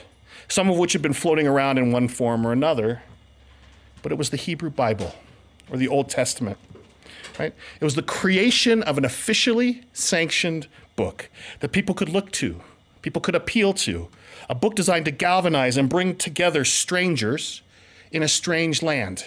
some 0.48 0.68
of 0.68 0.78
which 0.78 0.94
had 0.94 1.02
been 1.02 1.12
floating 1.12 1.46
around 1.46 1.78
in 1.78 1.92
one 1.92 2.08
form 2.08 2.46
or 2.46 2.52
another 2.52 3.02
but 4.04 4.12
it 4.12 4.18
was 4.18 4.28
the 4.28 4.36
Hebrew 4.36 4.68
Bible 4.68 5.14
or 5.70 5.78
the 5.78 5.88
Old 5.88 6.10
Testament. 6.10 6.58
Right? 7.38 7.54
It 7.80 7.84
was 7.84 7.94
the 7.94 8.02
creation 8.02 8.82
of 8.82 8.98
an 8.98 9.04
officially 9.04 9.82
sanctioned 9.94 10.68
book 10.94 11.30
that 11.60 11.72
people 11.72 11.94
could 11.94 12.10
look 12.10 12.30
to, 12.32 12.60
people 13.00 13.22
could 13.22 13.34
appeal 13.34 13.72
to, 13.72 14.08
a 14.48 14.54
book 14.54 14.74
designed 14.74 15.06
to 15.06 15.10
galvanize 15.10 15.78
and 15.78 15.88
bring 15.88 16.16
together 16.16 16.66
strangers 16.66 17.62
in 18.12 18.22
a 18.22 18.28
strange 18.28 18.82
land, 18.82 19.24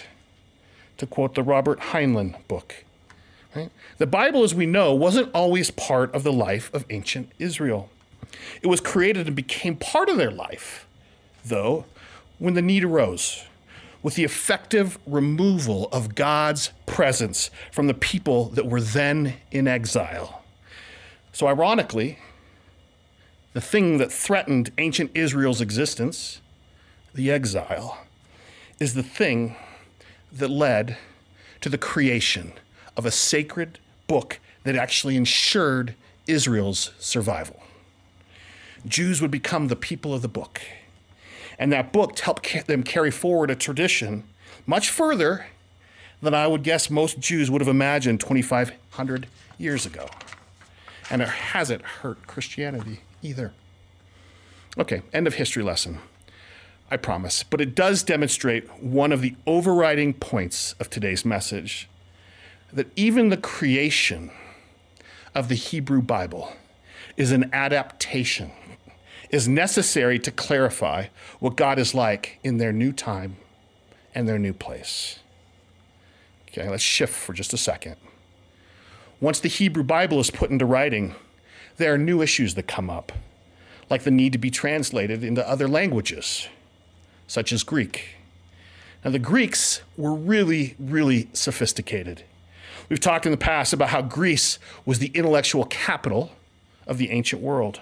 to 0.96 1.06
quote 1.06 1.34
the 1.34 1.42
Robert 1.42 1.80
Heinlein 1.80 2.36
book. 2.46 2.84
Right? 3.58 3.70
The 3.98 4.06
Bible, 4.06 4.44
as 4.44 4.54
we 4.54 4.66
know, 4.66 4.94
wasn't 4.94 5.34
always 5.34 5.70
part 5.70 6.14
of 6.14 6.22
the 6.22 6.32
life 6.32 6.72
of 6.72 6.84
ancient 6.90 7.32
Israel. 7.40 7.90
It 8.62 8.68
was 8.68 8.80
created 8.80 9.26
and 9.26 9.34
became 9.34 9.74
part 9.76 10.08
of 10.08 10.16
their 10.16 10.30
life, 10.30 10.86
though, 11.44 11.84
when 12.38 12.54
the 12.54 12.62
need 12.62 12.84
arose 12.84 13.44
with 14.00 14.14
the 14.14 14.22
effective 14.22 14.96
removal 15.06 15.88
of 15.90 16.14
God's 16.14 16.70
presence 16.86 17.50
from 17.72 17.88
the 17.88 17.94
people 17.94 18.44
that 18.50 18.66
were 18.66 18.80
then 18.80 19.34
in 19.50 19.66
exile. 19.66 20.44
So, 21.32 21.48
ironically, 21.48 22.20
the 23.54 23.60
thing 23.60 23.98
that 23.98 24.12
threatened 24.12 24.70
ancient 24.78 25.10
Israel's 25.14 25.60
existence, 25.60 26.40
the 27.12 27.32
exile, 27.32 27.98
is 28.78 28.94
the 28.94 29.02
thing 29.02 29.56
that 30.30 30.48
led 30.48 30.96
to 31.60 31.68
the 31.68 31.78
creation 31.78 32.52
of 32.98 33.06
a 33.06 33.10
sacred 33.10 33.78
book 34.06 34.40
that 34.64 34.76
actually 34.76 35.16
ensured 35.16 35.94
Israel's 36.26 36.92
survival. 36.98 37.62
Jews 38.86 39.22
would 39.22 39.30
become 39.30 39.68
the 39.68 39.76
people 39.76 40.12
of 40.12 40.20
the 40.20 40.28
book 40.28 40.60
and 41.58 41.72
that 41.72 41.92
book 41.92 42.18
helped 42.18 42.66
them 42.66 42.82
carry 42.82 43.10
forward 43.10 43.50
a 43.50 43.56
tradition 43.56 44.24
much 44.66 44.88
further 44.90 45.46
than 46.22 46.34
I 46.34 46.46
would 46.46 46.62
guess 46.62 46.88
most 46.88 47.18
Jews 47.18 47.50
would 47.50 47.60
have 47.60 47.68
imagined 47.68 48.20
2,500 48.20 49.26
years 49.58 49.84
ago. 49.84 50.08
And 51.10 51.22
it 51.22 51.28
hasn't 51.28 51.82
hurt 51.82 52.26
Christianity 52.26 53.00
either. 53.22 53.52
Okay, 54.76 55.02
end 55.12 55.26
of 55.26 55.34
history 55.34 55.62
lesson. 55.62 55.98
I 56.90 56.96
promise. 56.96 57.42
But 57.42 57.60
it 57.60 57.74
does 57.74 58.02
demonstrate 58.02 58.82
one 58.82 59.12
of 59.12 59.20
the 59.20 59.34
overriding 59.46 60.14
points 60.14 60.74
of 60.74 60.90
today's 60.90 61.24
message 61.24 61.88
that 62.72 62.90
even 62.96 63.28
the 63.28 63.36
creation 63.36 64.30
of 65.34 65.48
the 65.48 65.54
Hebrew 65.54 66.02
Bible 66.02 66.52
is 67.16 67.32
an 67.32 67.50
adaptation 67.52 68.52
is 69.30 69.46
necessary 69.46 70.18
to 70.18 70.30
clarify 70.30 71.06
what 71.38 71.56
God 71.56 71.78
is 71.78 71.94
like 71.94 72.38
in 72.42 72.58
their 72.58 72.72
new 72.72 72.92
time 72.92 73.36
and 74.14 74.28
their 74.28 74.38
new 74.38 74.52
place. 74.52 75.18
Okay, 76.48 76.68
let's 76.68 76.82
shift 76.82 77.14
for 77.14 77.32
just 77.32 77.52
a 77.52 77.58
second. 77.58 77.96
Once 79.20 79.40
the 79.40 79.48
Hebrew 79.48 79.82
Bible 79.82 80.20
is 80.20 80.30
put 80.30 80.50
into 80.50 80.64
writing, 80.64 81.14
there 81.76 81.92
are 81.92 81.98
new 81.98 82.22
issues 82.22 82.54
that 82.54 82.66
come 82.66 82.88
up, 82.88 83.12
like 83.90 84.04
the 84.04 84.10
need 84.10 84.32
to 84.32 84.38
be 84.38 84.50
translated 84.50 85.22
into 85.22 85.46
other 85.48 85.68
languages, 85.68 86.48
such 87.26 87.52
as 87.52 87.62
Greek. 87.62 88.16
Now, 89.04 89.10
the 89.10 89.18
Greeks 89.18 89.82
were 89.96 90.14
really, 90.14 90.74
really 90.78 91.28
sophisticated. 91.32 92.24
We've 92.88 93.00
talked 93.00 93.26
in 93.26 93.32
the 93.32 93.38
past 93.38 93.72
about 93.72 93.90
how 93.90 94.02
Greece 94.02 94.58
was 94.84 94.98
the 94.98 95.10
intellectual 95.14 95.64
capital 95.64 96.32
of 96.86 96.98
the 96.98 97.10
ancient 97.10 97.42
world 97.42 97.80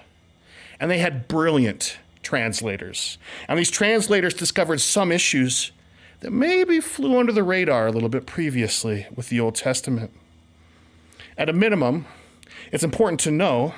and 0.79 0.91
they 0.91 0.99
had 0.99 1.27
brilliant 1.27 1.97
translators. 2.21 3.17
And 3.47 3.57
these 3.57 3.71
translators 3.71 4.33
discovered 4.33 4.81
some 4.81 5.11
issues 5.11 5.71
that 6.19 6.31
maybe 6.31 6.79
flew 6.79 7.19
under 7.19 7.31
the 7.31 7.43
radar 7.43 7.87
a 7.87 7.91
little 7.91 8.09
bit 8.09 8.25
previously 8.25 9.07
with 9.15 9.29
the 9.29 9.39
Old 9.39 9.55
Testament. 9.55 10.11
At 11.37 11.49
a 11.49 11.53
minimum, 11.53 12.05
It's 12.71 12.83
important 12.83 13.19
to 13.21 13.31
know 13.31 13.75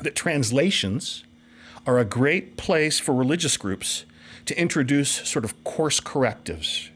that 0.00 0.16
translations 0.16 1.24
are 1.86 1.98
a 1.98 2.04
great 2.04 2.56
place 2.56 2.98
for 2.98 3.14
religious 3.14 3.56
groups 3.56 4.04
to 4.46 4.58
introduce 4.58 5.10
sort 5.28 5.44
of 5.44 5.62
course 5.62 6.00
correctives, 6.00 6.90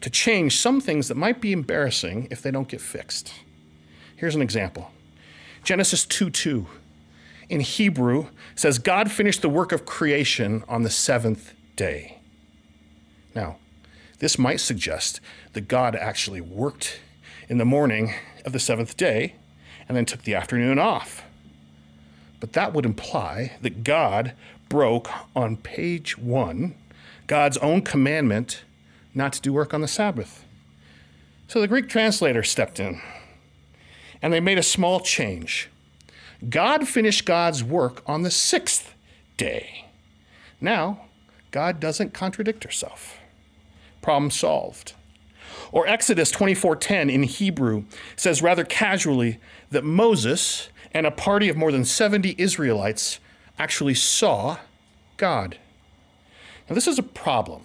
to 0.00 0.10
change 0.10 0.56
some 0.56 0.80
things 0.80 1.08
that 1.08 1.16
might 1.16 1.40
be 1.40 1.52
embarrassing 1.52 2.28
if 2.30 2.42
they 2.42 2.50
don't 2.50 2.68
get 2.68 2.80
fixed. 2.80 3.32
Here's 4.16 4.34
an 4.34 4.42
example 4.42 4.90
Genesis 5.62 6.04
2 6.06 6.30
2 6.30 6.66
in 7.48 7.60
Hebrew 7.60 8.28
says, 8.54 8.78
God 8.78 9.10
finished 9.10 9.42
the 9.42 9.48
work 9.48 9.72
of 9.72 9.84
creation 9.84 10.62
on 10.68 10.82
the 10.82 10.90
seventh 10.90 11.52
day. 11.74 12.18
Now, 13.34 13.56
this 14.20 14.38
might 14.38 14.60
suggest 14.60 15.20
that 15.52 15.62
God 15.62 15.96
actually 15.96 16.40
worked 16.40 17.00
in 17.48 17.58
the 17.58 17.64
morning 17.64 18.14
of 18.44 18.52
the 18.52 18.60
seventh 18.60 18.96
day 18.96 19.34
and 19.88 19.96
then 19.96 20.04
took 20.04 20.22
the 20.22 20.34
afternoon 20.34 20.78
off. 20.78 21.24
But 22.38 22.52
that 22.52 22.72
would 22.72 22.86
imply 22.86 23.52
that 23.62 23.82
God 23.82 24.32
broke 24.68 25.10
on 25.34 25.56
page 25.56 26.16
one 26.16 26.74
God's 27.26 27.58
own 27.58 27.82
commandment 27.82 28.64
not 29.14 29.32
to 29.34 29.40
do 29.40 29.52
work 29.52 29.74
on 29.74 29.80
the 29.80 29.88
Sabbath. 29.88 30.44
So 31.48 31.60
the 31.60 31.68
Greek 31.68 31.88
translator 31.88 32.42
stepped 32.42 32.78
in 32.78 33.00
and 34.22 34.32
they 34.32 34.40
made 34.40 34.58
a 34.58 34.62
small 34.62 35.00
change. 35.00 35.68
God 36.48 36.88
finished 36.88 37.24
God's 37.24 37.62
work 37.64 38.02
on 38.06 38.22
the 38.22 38.30
sixth 38.30 38.94
day. 39.36 39.86
Now, 40.60 41.06
God 41.50 41.80
doesn't 41.80 42.14
contradict 42.14 42.64
herself. 42.64 43.18
Problem 44.02 44.30
solved. 44.30 44.94
Or 45.72 45.86
Exodus 45.86 46.30
24:10 46.30 47.10
in 47.10 47.24
Hebrew 47.24 47.84
says 48.16 48.42
rather 48.42 48.64
casually 48.64 49.38
that 49.70 49.84
Moses 49.84 50.68
and 50.92 51.06
a 51.06 51.10
party 51.10 51.48
of 51.48 51.56
more 51.56 51.72
than 51.72 51.84
70 51.84 52.34
Israelites 52.38 53.20
actually 53.58 53.94
saw 53.94 54.58
God. 55.16 55.58
Now 56.68 56.74
this 56.74 56.88
is 56.88 56.98
a 56.98 57.02
problem 57.02 57.64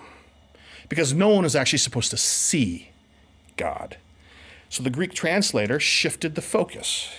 because 0.89 1.13
no 1.13 1.29
one 1.29 1.45
is 1.45 1.55
actually 1.55 1.79
supposed 1.79 2.11
to 2.11 2.17
see 2.17 2.89
God. 3.57 3.97
So 4.69 4.83
the 4.83 4.89
Greek 4.89 5.13
translator 5.13 5.79
shifted 5.79 6.35
the 6.35 6.41
focus. 6.41 7.09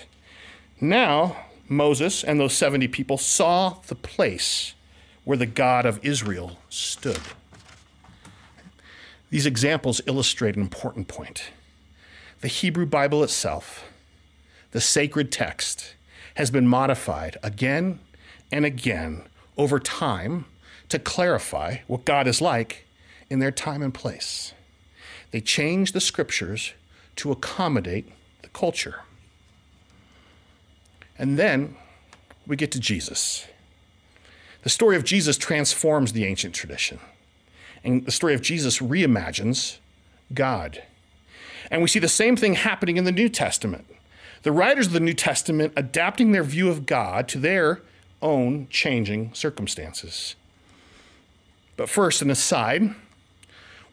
Now, 0.80 1.36
Moses 1.68 2.22
and 2.22 2.38
those 2.38 2.54
70 2.54 2.88
people 2.88 3.18
saw 3.18 3.78
the 3.86 3.94
place 3.94 4.74
where 5.24 5.36
the 5.36 5.46
God 5.46 5.86
of 5.86 6.04
Israel 6.04 6.58
stood. 6.68 7.20
These 9.30 9.46
examples 9.46 10.00
illustrate 10.06 10.54
an 10.54 10.62
important 10.62 11.08
point. 11.08 11.50
The 12.42 12.48
Hebrew 12.48 12.86
Bible 12.86 13.24
itself, 13.24 13.84
the 14.70 14.80
sacred 14.80 15.32
text, 15.32 15.94
has 16.34 16.50
been 16.50 16.68
modified 16.68 17.38
again 17.42 17.98
and 18.52 18.64
again 18.64 19.22
over 19.56 19.80
time 19.80 20.44
to 20.88 20.98
clarify 20.98 21.78
what 21.86 22.04
God 22.04 22.28
is 22.28 22.40
like 22.40 22.85
in 23.28 23.38
their 23.38 23.50
time 23.50 23.82
and 23.82 23.92
place. 23.92 24.52
They 25.30 25.40
change 25.40 25.92
the 25.92 26.00
scriptures 26.00 26.72
to 27.16 27.32
accommodate 27.32 28.08
the 28.42 28.48
culture. 28.48 29.00
And 31.18 31.38
then 31.38 31.76
we 32.46 32.56
get 32.56 32.72
to 32.72 32.80
Jesus. 32.80 33.46
The 34.62 34.70
story 34.70 34.96
of 34.96 35.04
Jesus 35.04 35.36
transforms 35.36 36.12
the 36.12 36.24
ancient 36.24 36.54
tradition. 36.54 36.98
And 37.84 38.04
the 38.04 38.10
story 38.10 38.34
of 38.34 38.42
Jesus 38.42 38.78
reimagines 38.78 39.78
God. 40.34 40.82
And 41.70 41.82
we 41.82 41.88
see 41.88 41.98
the 41.98 42.08
same 42.08 42.36
thing 42.36 42.54
happening 42.54 42.96
in 42.96 43.04
the 43.04 43.12
New 43.12 43.28
Testament. 43.28 43.86
The 44.42 44.52
writers 44.52 44.88
of 44.88 44.92
the 44.92 45.00
New 45.00 45.14
Testament 45.14 45.72
adapting 45.76 46.32
their 46.32 46.44
view 46.44 46.68
of 46.68 46.86
God 46.86 47.28
to 47.28 47.38
their 47.38 47.80
own 48.22 48.68
changing 48.70 49.34
circumstances. 49.34 50.36
But 51.76 51.88
first, 51.88 52.22
an 52.22 52.30
aside, 52.30 52.94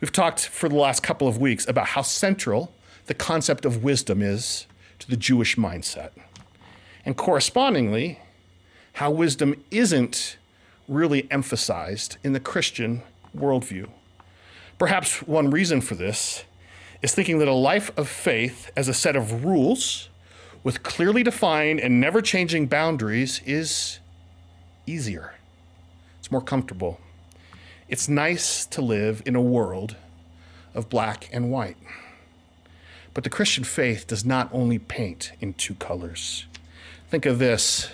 we've 0.03 0.11
talked 0.11 0.45
for 0.49 0.67
the 0.67 0.75
last 0.75 1.01
couple 1.01 1.29
of 1.29 1.37
weeks 1.37 1.65
about 1.65 1.85
how 1.85 2.01
central 2.01 2.73
the 3.05 3.13
concept 3.13 3.63
of 3.63 3.85
wisdom 3.85 4.21
is 4.21 4.67
to 4.99 5.09
the 5.09 5.15
Jewish 5.15 5.55
mindset. 5.55 6.09
And 7.05 7.15
correspondingly, 7.15 8.19
how 8.91 9.11
wisdom 9.11 9.63
isn't 9.71 10.35
really 10.89 11.25
emphasized 11.31 12.17
in 12.21 12.33
the 12.33 12.41
Christian 12.41 13.01
worldview. 13.33 13.87
Perhaps 14.77 15.21
one 15.21 15.49
reason 15.49 15.79
for 15.79 15.95
this 15.95 16.43
is 17.01 17.15
thinking 17.15 17.39
that 17.39 17.47
a 17.47 17.53
life 17.53 17.89
of 17.95 18.09
faith 18.09 18.71
as 18.75 18.89
a 18.89 18.93
set 18.93 19.15
of 19.15 19.45
rules 19.45 20.09
with 20.65 20.83
clearly 20.83 21.23
defined 21.23 21.79
and 21.79 22.01
never 22.01 22.21
changing 22.21 22.67
boundaries 22.67 23.39
is 23.45 23.99
easier. 24.85 25.35
It's 26.19 26.29
more 26.29 26.41
comfortable. 26.41 26.99
It's 27.93 28.09
nice 28.09 28.65
to 28.65 28.81
live 28.81 29.21
in 29.23 29.35
a 29.35 29.39
world 29.39 29.97
of 30.73 30.89
black 30.89 31.29
and 31.31 31.51
white. 31.51 31.77
But 33.13 33.23
the 33.23 33.29
Christian 33.29 33.63
faith 33.63 34.07
does 34.07 34.25
not 34.25 34.49
only 34.51 34.79
paint 34.79 35.31
in 35.39 35.53
two 35.53 35.75
colors. 35.75 36.47
Think 37.11 37.27
of 37.27 37.37
this 37.37 37.91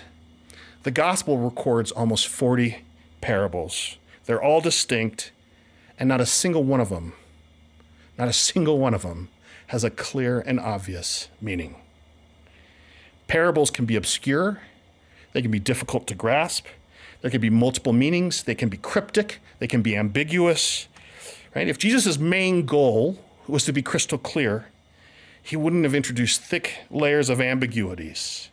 the 0.84 0.90
gospel 0.90 1.36
records 1.36 1.92
almost 1.92 2.28
40 2.28 2.78
parables. 3.20 3.98
They're 4.24 4.42
all 4.42 4.62
distinct, 4.62 5.32
and 5.98 6.08
not 6.08 6.22
a 6.22 6.24
single 6.24 6.64
one 6.64 6.80
of 6.80 6.88
them, 6.88 7.12
not 8.16 8.26
a 8.26 8.32
single 8.32 8.78
one 8.78 8.94
of 8.94 9.02
them, 9.02 9.28
has 9.66 9.84
a 9.84 9.90
clear 9.90 10.40
and 10.40 10.58
obvious 10.58 11.28
meaning. 11.42 11.76
Parables 13.26 13.70
can 13.70 13.84
be 13.84 13.96
obscure, 13.96 14.62
they 15.34 15.42
can 15.42 15.50
be 15.50 15.58
difficult 15.58 16.06
to 16.06 16.14
grasp, 16.14 16.64
there 17.22 17.30
can 17.30 17.40
be 17.40 17.50
multiple 17.50 17.92
meanings, 17.92 18.44
they 18.44 18.54
can 18.54 18.68
be 18.68 18.76
cryptic, 18.76 19.40
they 19.58 19.66
can 19.66 19.82
be 19.82 19.96
ambiguous. 19.96 20.88
Right? 21.54 21.68
If 21.68 21.78
Jesus' 21.78 22.18
main 22.18 22.64
goal 22.64 23.18
was 23.46 23.64
to 23.64 23.72
be 23.72 23.82
crystal 23.82 24.18
clear, 24.18 24.66
he 25.42 25.56
wouldn't 25.56 25.84
have 25.84 25.94
introduced 25.94 26.40
thick 26.40 26.78
layers 26.90 27.28
of 27.28 27.40
ambiguities 27.40 28.50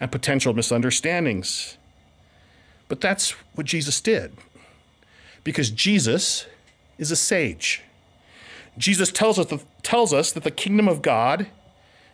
and 0.00 0.12
potential 0.12 0.54
misunderstandings. 0.54 1.76
But 2.88 3.00
that's 3.00 3.32
what 3.54 3.66
Jesus 3.66 4.00
did. 4.00 4.36
Because 5.44 5.70
Jesus 5.70 6.46
is 6.98 7.10
a 7.10 7.16
sage. 7.16 7.82
Jesus 8.76 9.10
tells 9.10 9.38
us, 9.38 9.64
tells 9.82 10.12
us 10.12 10.32
that 10.32 10.44
the 10.44 10.50
kingdom 10.50 10.88
of 10.88 11.02
God 11.02 11.48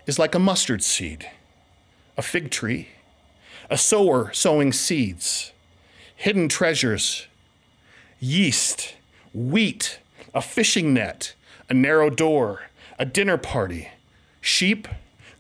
is 0.06 0.18
like 0.18 0.34
a 0.34 0.38
mustard 0.38 0.82
seed, 0.82 1.28
a 2.16 2.22
fig 2.22 2.50
tree, 2.50 2.88
a 3.70 3.78
sower 3.78 4.32
sowing 4.32 4.72
seeds, 4.72 5.52
hidden 6.24 6.48
treasures, 6.48 7.26
yeast, 8.18 8.94
wheat, 9.34 9.98
a 10.34 10.40
fishing 10.40 10.94
net, 10.94 11.34
a 11.68 11.74
narrow 11.74 12.08
door, 12.08 12.62
a 12.98 13.04
dinner 13.04 13.36
party, 13.36 13.90
sheep, 14.40 14.88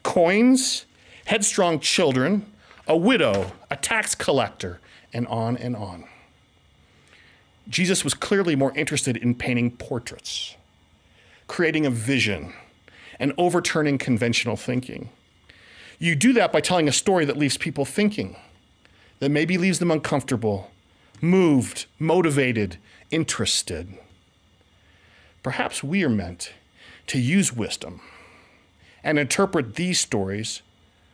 coins, 0.02 0.84
headstrong 1.24 1.80
children, 1.80 2.44
a 2.86 2.94
widow, 2.94 3.50
a 3.70 3.76
tax 3.76 4.14
collector, 4.14 4.78
and 5.10 5.26
on 5.28 5.56
and 5.56 5.74
on. 5.74 6.04
Jesus 7.66 8.04
was 8.04 8.12
clearly 8.12 8.54
more 8.54 8.76
interested 8.76 9.16
in 9.16 9.34
painting 9.34 9.70
portraits, 9.70 10.54
creating 11.46 11.86
a 11.86 11.90
vision, 11.90 12.52
and 13.18 13.32
overturning 13.38 13.96
conventional 13.96 14.54
thinking. 14.54 15.08
You 15.98 16.14
do 16.14 16.34
that 16.34 16.52
by 16.52 16.60
telling 16.60 16.88
a 16.88 16.92
story 16.92 17.24
that 17.24 17.38
leaves 17.38 17.56
people 17.56 17.86
thinking, 17.86 18.36
that 19.20 19.30
maybe 19.30 19.56
leaves 19.56 19.78
them 19.78 19.90
uncomfortable, 19.90 20.70
moved, 21.24 21.86
motivated, 21.98 22.76
interested. 23.10 23.94
Perhaps 25.42 25.82
we 25.82 26.04
are 26.04 26.10
meant 26.10 26.52
to 27.06 27.18
use 27.18 27.52
wisdom 27.52 28.00
and 29.02 29.18
interpret 29.18 29.74
these 29.74 30.00
stories 30.00 30.62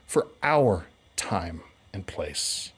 for 0.07 0.29
our 0.43 0.87
time 1.17 1.63
and 1.93 2.07
place. 2.07 2.73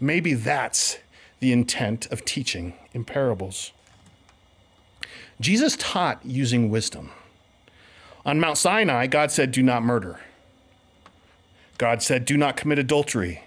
Maybe 0.00 0.34
that's 0.34 0.98
the 1.40 1.52
intent 1.52 2.06
of 2.10 2.24
teaching 2.24 2.74
in 2.92 3.04
parables. 3.04 3.72
Jesus 5.40 5.76
taught 5.78 6.24
using 6.24 6.70
wisdom. 6.70 7.10
On 8.24 8.40
Mount 8.40 8.58
Sinai, 8.58 9.06
God 9.06 9.30
said, 9.30 9.52
Do 9.52 9.62
not 9.62 9.82
murder. 9.82 10.20
God 11.78 12.02
said, 12.02 12.24
Do 12.24 12.36
not 12.36 12.56
commit 12.56 12.78
adultery. 12.78 13.42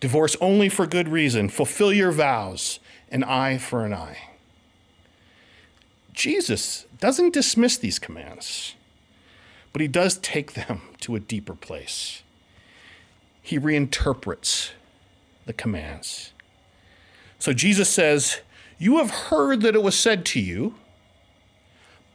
Divorce 0.00 0.36
only 0.40 0.68
for 0.68 0.86
good 0.86 1.08
reason. 1.08 1.48
Fulfill 1.48 1.92
your 1.92 2.12
vows, 2.12 2.80
an 3.10 3.24
eye 3.24 3.58
for 3.58 3.84
an 3.84 3.94
eye. 3.94 4.18
Jesus 6.12 6.86
doesn't 6.98 7.34
dismiss 7.34 7.76
these 7.76 7.98
commands, 7.98 8.74
but 9.72 9.80
he 9.80 9.88
does 9.88 10.18
take 10.18 10.52
them 10.54 10.82
to 11.00 11.14
a 11.14 11.20
deeper 11.20 11.54
place 11.54 12.22
he 13.46 13.60
reinterprets 13.60 14.70
the 15.44 15.52
commands. 15.52 16.32
So 17.38 17.52
Jesus 17.52 17.88
says, 17.88 18.40
You 18.76 18.96
have 18.96 19.10
heard 19.10 19.60
that 19.60 19.76
it 19.76 19.84
was 19.84 19.96
said 19.96 20.26
to 20.26 20.40
you, 20.40 20.74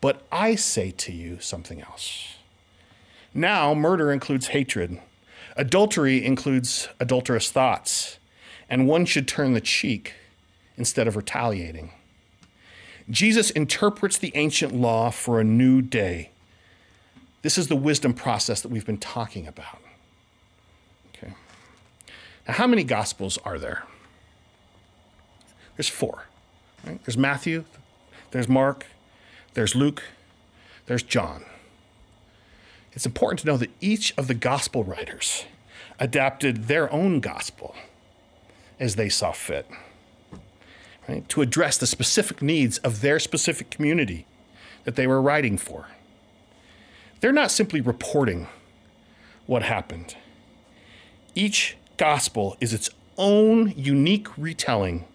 but 0.02 0.24
I 0.30 0.56
say 0.56 0.92
to 0.92 1.14
you 1.14 1.40
something 1.40 1.82
else. 1.82 2.36
Now, 3.34 3.74
murder 3.74 4.12
includes 4.12 4.48
hatred, 4.48 5.00
Adultery 5.56 6.24
includes 6.24 6.88
adulterous 7.00 7.52
thoughts, 7.52 8.18
and 8.70 8.88
one 8.88 9.06
should 9.06 9.28
turn 9.28 9.54
the 9.54 9.62
cheek 9.62 10.14
instead 10.78 11.08
of 11.08 11.16
retaliating. 11.16 11.92
Jesus 13.10 13.50
interprets 13.52 14.18
the 14.18 14.32
ancient 14.36 14.74
law 14.74 15.10
for 15.10 15.40
a 15.40 15.44
new 15.44 15.82
day. 15.82 16.32
This 17.42 17.58
is 17.58 17.68
the 17.68 17.76
wisdom 17.76 18.14
process 18.14 18.62
that 18.62 18.70
we've 18.70 18.86
been 18.86 18.98
talking 18.98 19.48
about. 19.48 19.80
Okay. 21.10 21.34
Now, 22.48 22.54
how 22.54 22.68
many 22.68 22.84
gospels 22.84 23.38
are 23.44 23.60
there? 23.60 23.84
There's 25.76 25.90
four. 25.90 26.26
Right? 26.86 27.04
There's 27.04 27.18
Matthew, 27.18 27.66
there's 28.32 28.48
Mark, 28.48 28.86
there's 29.54 29.76
Luke, 29.76 30.04
there's 30.86 31.04
John. 31.04 31.44
It's 32.94 33.06
important 33.06 33.40
to 33.42 33.48
know 33.48 33.58
that 33.58 33.72
each 33.80 34.14
of 34.18 34.28
the 34.28 34.34
gospel 34.34 34.84
writers 34.84 35.46
adapted 36.00 36.66
their 36.66 36.92
own 36.92 37.20
gospel 37.20 37.76
as 38.80 38.96
they 38.96 39.10
saw 39.10 39.32
fit 39.32 39.70
right, 41.08 41.28
to 41.30 41.42
address 41.42 41.78
the 41.78 41.88
specific 41.88 42.42
needs 42.42 42.78
of 42.80 43.02
their 43.02 43.20
specific 43.20 43.70
community 43.70 44.26
that 44.84 44.96
they 44.96 45.08
were 45.08 45.22
writing 45.22 45.58
for. 45.58 45.88
They're 47.20 47.32
not 47.32 47.52
simply 47.52 47.82
reporting 47.82 48.48
what 49.46 49.64
happened. 49.64 50.16
Each 51.36 51.78
gospel 51.98 52.58
is 52.60 52.74
its 52.74 52.90
own 53.18 53.74
unique 53.76 54.28
retelling 54.38 55.06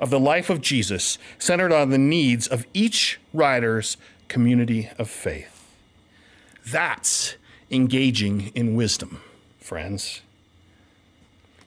of 0.00 0.10
the 0.10 0.20
life 0.20 0.48
of 0.48 0.60
Jesus, 0.60 1.18
centered 1.38 1.72
on 1.72 1.90
the 1.90 1.98
needs 1.98 2.46
of 2.46 2.64
each 2.72 3.18
writer's 3.34 3.96
community 4.28 4.88
of 4.96 5.10
faith. 5.10 5.57
That's 6.70 7.36
engaging 7.70 8.52
in 8.54 8.74
wisdom, 8.74 9.20
friends. 9.58 10.22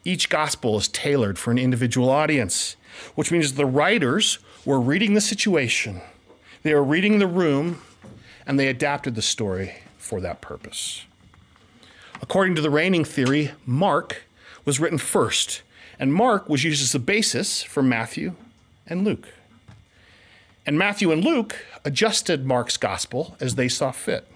Each 0.04 0.30
gospel 0.30 0.78
is 0.78 0.88
tailored 0.88 1.40
for 1.40 1.52
an 1.52 1.58
individual 1.58 2.10
audience, 2.10 2.76
which 3.16 3.32
means 3.32 3.54
the 3.54 3.66
writers 3.66 4.40
were 4.66 4.80
reading 4.80 5.14
the 5.14 5.22
situation, 5.22 6.02
they 6.64 6.74
were 6.74 6.84
reading 6.84 7.18
the 7.18 7.28
room, 7.28 7.82
and 8.46 8.60
they 8.60 8.68
adapted 8.68 9.16
the 9.16 9.22
story 9.22 9.76
for 9.98 10.22
that 10.22 10.42
purpose. 10.42 11.06
According 12.22 12.56
to 12.56 12.62
the 12.62 12.70
reigning 12.70 13.06
theory, 13.06 13.52
Mark 13.66 14.24
was 14.66 14.80
written 14.80 15.00
first, 15.00 15.64
and 15.98 16.14
Mark 16.14 16.48
was 16.48 16.64
used 16.64 16.84
as 16.84 16.92
the 16.92 17.00
basis 17.00 17.64
for 17.64 17.82
Matthew 17.82 18.36
and 18.86 19.04
Luke. 19.04 19.30
And 20.66 20.78
Matthew 20.78 21.12
and 21.12 21.24
Luke 21.24 21.66
adjusted 21.84 22.46
Mark's 22.46 22.78
gospel 22.78 23.36
as 23.40 23.56
they 23.56 23.68
saw 23.68 23.92
fit, 23.92 24.28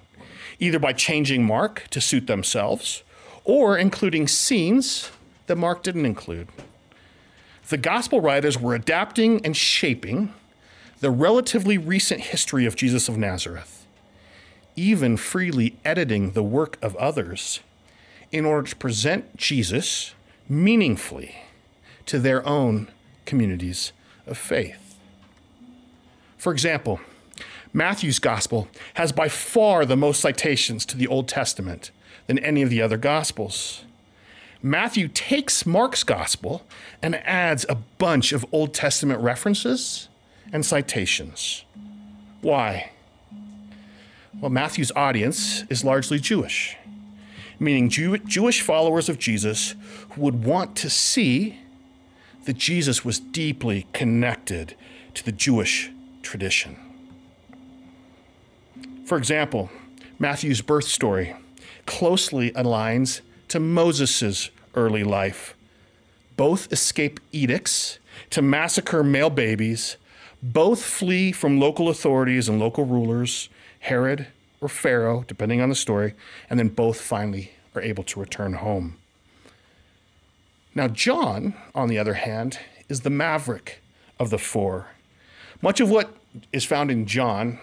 either 0.60 0.80
by 0.80 0.94
changing 0.94 1.44
Mark 1.44 1.88
to 1.90 2.02
suit 2.02 2.28
themselves 2.28 3.04
or 3.44 3.78
including 3.78 4.28
scenes 4.28 5.12
that 5.48 5.56
Mark 5.56 5.84
didn't 5.84 6.06
include. 6.06 6.48
The 7.70 7.78
gospel 7.78 8.22
writers 8.22 8.60
were 8.60 8.76
adapting 8.76 9.44
and 9.46 9.56
shaping 9.56 10.34
the 11.00 11.12
relatively 11.12 11.78
recent 11.78 12.22
history 12.22 12.66
of 12.66 12.76
Jesus 12.76 13.10
of 13.10 13.18
Nazareth, 13.18 13.86
even 14.76 15.18
freely 15.18 15.76
editing 15.84 16.32
the 16.32 16.44
work 16.44 16.78
of 16.82 16.96
others 16.98 17.60
in 18.32 18.46
order 18.46 18.68
to 18.68 18.76
present 18.76 19.38
Jesus 19.38 20.14
meaningfully 20.48 21.36
to 22.06 22.20
their 22.20 22.46
own 22.48 22.88
communities 23.26 23.92
of 24.28 24.38
faith. 24.38 24.96
For 26.38 26.52
example, 26.52 27.00
Matthew's 27.76 28.20
gospel 28.20 28.70
has 28.94 29.12
by 29.12 29.28
far 29.28 29.86
the 29.86 29.98
most 29.98 30.22
citations 30.22 30.86
to 30.86 30.96
the 30.96 31.08
Old 31.08 31.28
Testament 31.28 31.92
than 32.26 32.40
any 32.40 32.62
of 32.62 32.70
the 32.70 32.82
other 32.82 32.96
gospels. 32.96 33.84
Matthew 34.64 35.10
takes 35.10 35.66
Mark's 35.66 36.06
gospel 36.06 36.66
and 37.02 37.16
adds 37.28 37.66
a 37.68 37.76
bunch 37.76 38.32
of 38.32 38.46
Old 38.54 38.74
Testament 38.74 39.20
references 39.20 40.08
and 40.54 40.66
citations. 40.66 41.66
Why? 42.40 42.92
Well, 44.40 44.52
Matthew's 44.52 44.94
audience 44.96 45.64
is 45.64 45.84
largely 45.84 46.18
Jewish, 46.18 46.78
meaning 47.60 47.90
Jew- 47.90 48.20
Jewish 48.20 48.62
followers 48.62 49.10
of 49.10 49.20
Jesus 49.20 49.76
who 50.12 50.22
would 50.22 50.46
want 50.46 50.78
to 50.78 50.90
see 50.90 51.60
that 52.46 52.56
Jesus 52.56 53.04
was 53.04 53.20
deeply 53.20 53.86
connected 53.92 54.76
to 55.14 55.26
the 55.26 55.34
Jewish 55.34 55.92
tradition. 56.22 56.78
For 59.06 59.20
example, 59.20 59.70
Matthew's 60.18 60.62
birth 60.62 60.86
story 60.86 61.36
closely 61.86 62.50
aligns 62.52 63.22
to 63.50 63.60
Moses' 63.60 64.50
early 64.74 65.04
life. 65.04 65.56
Both 66.36 66.74
escape 66.74 67.20
edicts 67.32 68.00
to 68.32 68.42
massacre 68.42 69.04
male 69.04 69.30
babies, 69.30 69.98
both 70.42 70.84
flee 70.84 71.32
from 71.32 71.60
local 71.60 71.88
authorities 71.88 72.50
and 72.50 72.60
local 72.60 72.84
rulers, 72.84 73.48
Herod 73.80 74.28
or 74.60 74.68
Pharaoh, 74.68 75.24
depending 75.28 75.62
on 75.62 75.70
the 75.70 75.76
story, 75.76 76.16
and 76.50 76.58
then 76.58 76.70
both 76.70 77.00
finally 77.00 77.52
are 77.76 77.82
able 77.84 78.04
to 78.06 78.20
return 78.20 78.54
home. 78.54 78.98
Now, 80.74 80.88
John, 80.88 81.54
on 81.76 81.90
the 81.90 82.00
other 82.00 82.16
hand, 82.16 82.58
is 82.90 83.02
the 83.02 83.12
maverick 83.12 83.84
of 84.20 84.32
the 84.32 84.40
four. 84.40 84.88
Much 85.62 85.80
of 85.80 85.92
what 85.92 86.16
is 86.52 86.66
found 86.66 86.90
in 86.90 87.06
John 87.06 87.60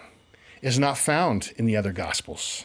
is 0.63 0.79
not 0.79 0.97
found 0.97 1.53
in 1.57 1.67
the 1.67 1.77
other 1.77 1.93
Gospels. 1.93 2.65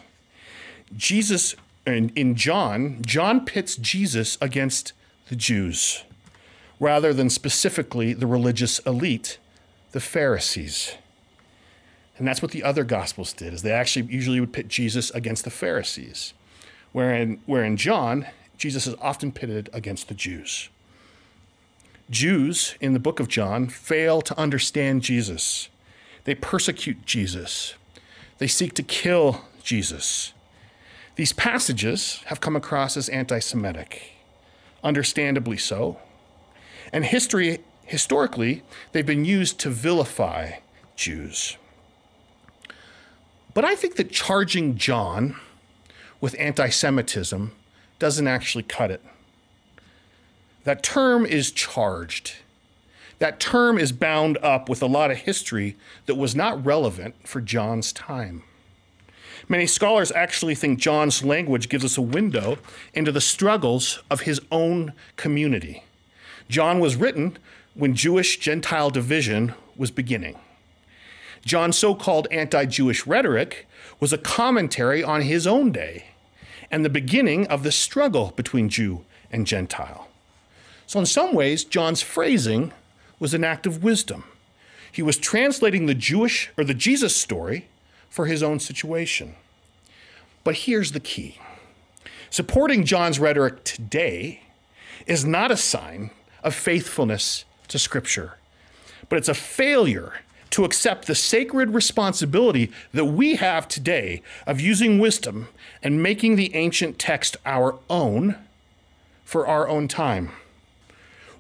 Jesus, 0.95 1.55
in, 1.86 2.10
in 2.15 2.36
John, 2.36 3.01
John 3.01 3.43
pits 3.43 3.75
Jesus 3.75 4.38
against 4.39 4.93
the 5.27 5.36
Jews 5.36 6.03
rather 6.79 7.13
than 7.13 7.29
specifically 7.29 8.13
the 8.13 8.27
religious 8.27 8.79
elite, 8.79 9.39
the 9.91 9.99
Pharisees. 9.99 10.93
And 12.17 12.27
that's 12.27 12.41
what 12.41 12.51
the 12.51 12.63
other 12.63 12.83
Gospels 12.83 13.33
did, 13.33 13.53
is 13.53 13.62
they 13.63 13.71
actually 13.71 14.12
usually 14.12 14.39
would 14.39 14.53
pit 14.53 14.67
Jesus 14.67 15.10
against 15.12 15.43
the 15.43 15.49
Pharisees. 15.49 16.33
Wherein, 16.91 17.41
wherein 17.45 17.77
John, 17.77 18.27
Jesus 18.57 18.88
is 18.88 18.95
often 19.01 19.31
pitted 19.31 19.69
against 19.73 20.07
the 20.07 20.13
Jews. 20.13 20.69
Jews 22.10 22.75
in 22.79 22.93
the 22.93 22.99
book 22.99 23.19
of 23.19 23.27
John 23.27 23.67
fail 23.67 24.21
to 24.21 24.38
understand 24.38 25.01
Jesus. 25.01 25.69
They 26.23 26.36
persecute 26.36 27.05
Jesus. 27.05 27.75
They 28.38 28.47
seek 28.47 28.73
to 28.76 28.84
kill 28.84 29.41
Jesus. 29.63 30.34
These 31.15 31.34
passages 31.34 32.21
have 32.26 32.41
come 32.41 32.56
across 32.56 32.95
as 32.95 33.10
anti 33.10 33.39
Semitic, 33.39 34.13
understandably 34.84 35.58
so. 35.58 35.97
And 36.93 37.04
history, 37.04 37.60
historically, 37.86 38.63
they've 38.91 39.06
been 39.06 39.26
used 39.26 39.60
to 39.60 39.69
vilify 39.69 40.54
Jews. 40.95 41.58
But 43.54 43.65
I 43.65 43.76
think 43.76 43.95
that 43.95 44.12
charging 44.12 44.78
John 44.78 45.36
with 46.21 46.36
anti 46.38 46.69
Semitism 46.69 47.52
doesn't 47.97 48.28
actually 48.28 48.63
cut 48.63 48.91
it. 48.91 49.04
That 50.63 50.84
term 50.84 51.26
is 51.26 51.52
charged. 51.52 52.36
That 53.19 53.39
term 53.39 53.77
is 53.77 53.91
bound 53.91 54.38
up 54.43 54.69
with 54.69 54.82
a 54.82 54.88
lot 54.88 55.12
of 55.12 55.17
history 55.17 55.75
that 56.06 56.15
was 56.15 56.36
not 56.36 56.63
relevant 56.63 57.27
for 57.27 57.41
John's 57.41 57.91
time. 57.91 58.43
Many 59.49 59.65
scholars 59.65 60.12
actually 60.12 60.56
think 60.56 60.80
John's 60.80 61.23
language 61.23 61.69
gives 61.69 61.86
us 61.86 61.97
a 61.97 62.01
window 62.01 62.58
into 62.93 63.12
the 63.12 63.21
struggles 63.21 63.99
of 64.10 64.21
his 64.21 64.41
own 64.51 64.93
community. 65.15 65.84
John 66.49 66.80
was 66.80 66.95
written 66.95 67.38
when 67.73 67.95
Jewish 67.95 68.39
Gentile 68.39 68.89
division 68.89 69.53
was 69.75 69.91
beginning. 69.91 70.38
John's 71.45 71.77
so 71.77 71.95
called 71.95 72.27
anti 72.30 72.65
Jewish 72.65 73.08
rhetoric 73.08 73.67
was 73.99 74.12
a 74.12 74.17
commentary 74.17 75.03
on 75.03 75.21
his 75.21 75.47
own 75.47 75.71
day 75.71 76.06
and 76.69 76.84
the 76.84 76.89
beginning 76.89 77.47
of 77.47 77.63
the 77.63 77.71
struggle 77.71 78.34
between 78.36 78.69
Jew 78.69 79.06
and 79.32 79.47
Gentile. 79.47 80.08
So, 80.86 80.99
in 80.99 81.06
some 81.06 81.34
ways, 81.34 81.63
John's 81.63 82.01
phrasing 82.01 82.73
was 83.19 83.34
an 83.34 83.43
act 83.43 83.65
of 83.65 83.84
wisdom. 83.84 84.23
He 84.91 85.01
was 85.01 85.17
translating 85.17 85.86
the 85.86 85.93
Jewish 85.93 86.49
or 86.58 86.63
the 86.63 86.73
Jesus 86.73 87.15
story 87.15 87.67
for 88.10 88.25
his 88.25 88.41
own 88.41 88.60
situation. 88.60 89.36
But 90.43 90.56
here's 90.56 90.91
the 90.93 90.99
key 90.99 91.39
supporting 92.30 92.86
John's 92.86 93.19
rhetoric 93.19 93.63
today 93.63 94.41
is 95.06 95.25
not 95.25 95.51
a 95.51 95.58
sign 95.58 96.12
of 96.43 96.53
faithfulness 96.53 97.45
to 97.67 97.80
Scripture, 97.80 98.38
but 99.10 99.17
it's 99.17 99.30
a 99.30 99.34
failure 99.34 100.13
to 100.49 100.65
accept 100.65 101.08
the 101.08 101.15
sacred 101.15 101.73
responsibility 101.73 102.71
that 102.93 103.06
we 103.06 103.36
have 103.36 103.67
today 103.67 104.21
of 104.45 104.62
using 104.62 104.99
wisdom 104.99 105.47
and 105.84 106.01
making 106.01 106.36
the 106.36 106.56
ancient 106.56 106.97
text 106.97 107.38
our 107.45 107.77
own 107.89 108.36
for 109.23 109.45
our 109.45 109.67
own 109.67 109.88
time. 109.88 110.32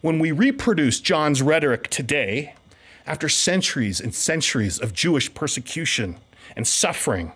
When 0.01 0.19
we 0.19 0.31
reproduce 0.31 0.99
John's 0.99 1.41
rhetoric 1.41 1.89
today, 1.89 2.53
after 3.07 3.29
centuries 3.29 3.99
and 4.01 4.13
centuries 4.13 4.79
of 4.79 4.93
Jewish 4.93 5.33
persecution 5.33 6.17
and 6.55 6.67
suffering, 6.67 7.31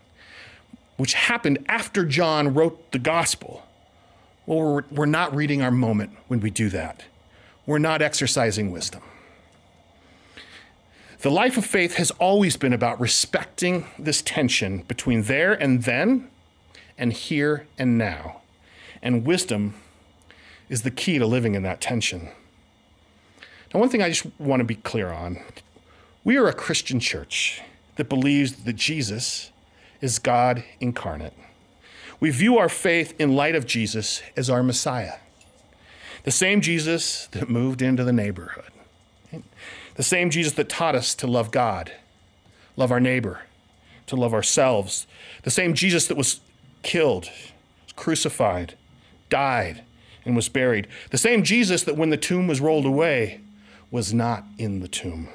which 0.98 1.14
happened 1.14 1.64
after 1.68 2.06
John 2.06 2.54
wrote 2.54 2.92
the 2.92 3.00
gospel, 3.00 3.66
Well, 4.46 4.60
we're, 4.60 4.84
we're 4.92 5.06
not 5.06 5.34
reading 5.34 5.62
our 5.62 5.72
moment 5.72 6.12
when 6.28 6.42
we 6.42 6.52
do 6.52 6.70
that. 6.70 7.06
We're 7.66 7.80
not 7.80 8.02
exercising 8.02 8.70
wisdom. 8.70 9.02
The 11.22 11.32
life 11.32 11.58
of 11.58 11.66
faith 11.66 11.96
has 11.96 12.12
always 12.12 12.58
been 12.58 12.74
about 12.74 13.00
respecting 13.00 13.86
this 13.98 14.22
tension 14.22 14.80
between 14.88 15.24
there 15.24 15.54
and 15.54 15.84
then 15.84 16.30
and 16.98 17.14
here 17.14 17.68
and 17.78 17.98
now. 17.98 18.42
And 19.02 19.26
wisdom 19.26 19.76
is 20.68 20.82
the 20.82 20.92
key 20.92 21.20
to 21.20 21.26
living 21.26 21.56
in 21.56 21.64
that 21.64 21.80
tension. 21.80 22.30
Now, 23.74 23.80
one 23.80 23.90
thing 23.90 24.02
I 24.02 24.10
just 24.10 24.28
want 24.40 24.60
to 24.60 24.66
be 24.66 24.76
clear 24.76 25.10
on 25.10 25.40
we 26.24 26.38
are 26.38 26.48
a 26.48 26.54
Christian 26.54 27.00
church 27.00 27.62
that 27.96 28.10
believes 28.10 28.64
that 28.64 28.76
Jesus 28.76 29.52
is 30.02 30.20
God 30.20 30.64
incarnate. 30.80 31.34
We 32.20 32.30
view 32.30 32.58
our 32.58 32.70
faith 32.70 33.14
in 33.20 33.36
light 33.36 33.56
of 33.56 33.66
Jesus 33.66 34.22
as 34.38 34.50
our 34.50 34.62
Messiah, 34.62 35.16
the 36.24 36.32
same 36.32 36.62
Jesus 36.62 37.28
that 37.28 37.50
moved 37.50 37.82
into 37.82 38.04
the 38.04 38.14
neighborhood 38.14 38.72
the 39.96 40.04
same 40.04 40.30
Jesus 40.30 40.54
that 40.54 40.70
taught 40.70 40.96
us 40.96 41.14
to 41.16 41.28
love 41.28 41.52
God, 41.52 41.92
love 42.76 42.92
our 42.92 43.00
neighbor, 43.00 43.42
to 44.08 44.16
love 44.16 44.34
ourselves. 44.34 45.08
The 45.44 45.52
same 45.52 45.74
Jesus 45.74 46.08
that 46.08 46.18
was 46.18 46.42
killed, 46.84 47.30
crucified, 47.96 48.76
died, 49.30 49.84
and 50.26 50.36
was 50.36 50.50
buried. 50.50 50.88
The 51.12 51.18
same 51.18 51.44
Jesus 51.44 51.84
that 51.84 51.98
when 51.98 52.10
the 52.10 52.18
tomb 52.18 52.48
was 52.48 52.62
rolled 52.62 52.86
away 52.86 53.42
was 53.92 54.14
not 54.14 54.46
in 54.58 54.80
the 54.80 54.88
tomb. 54.88 55.28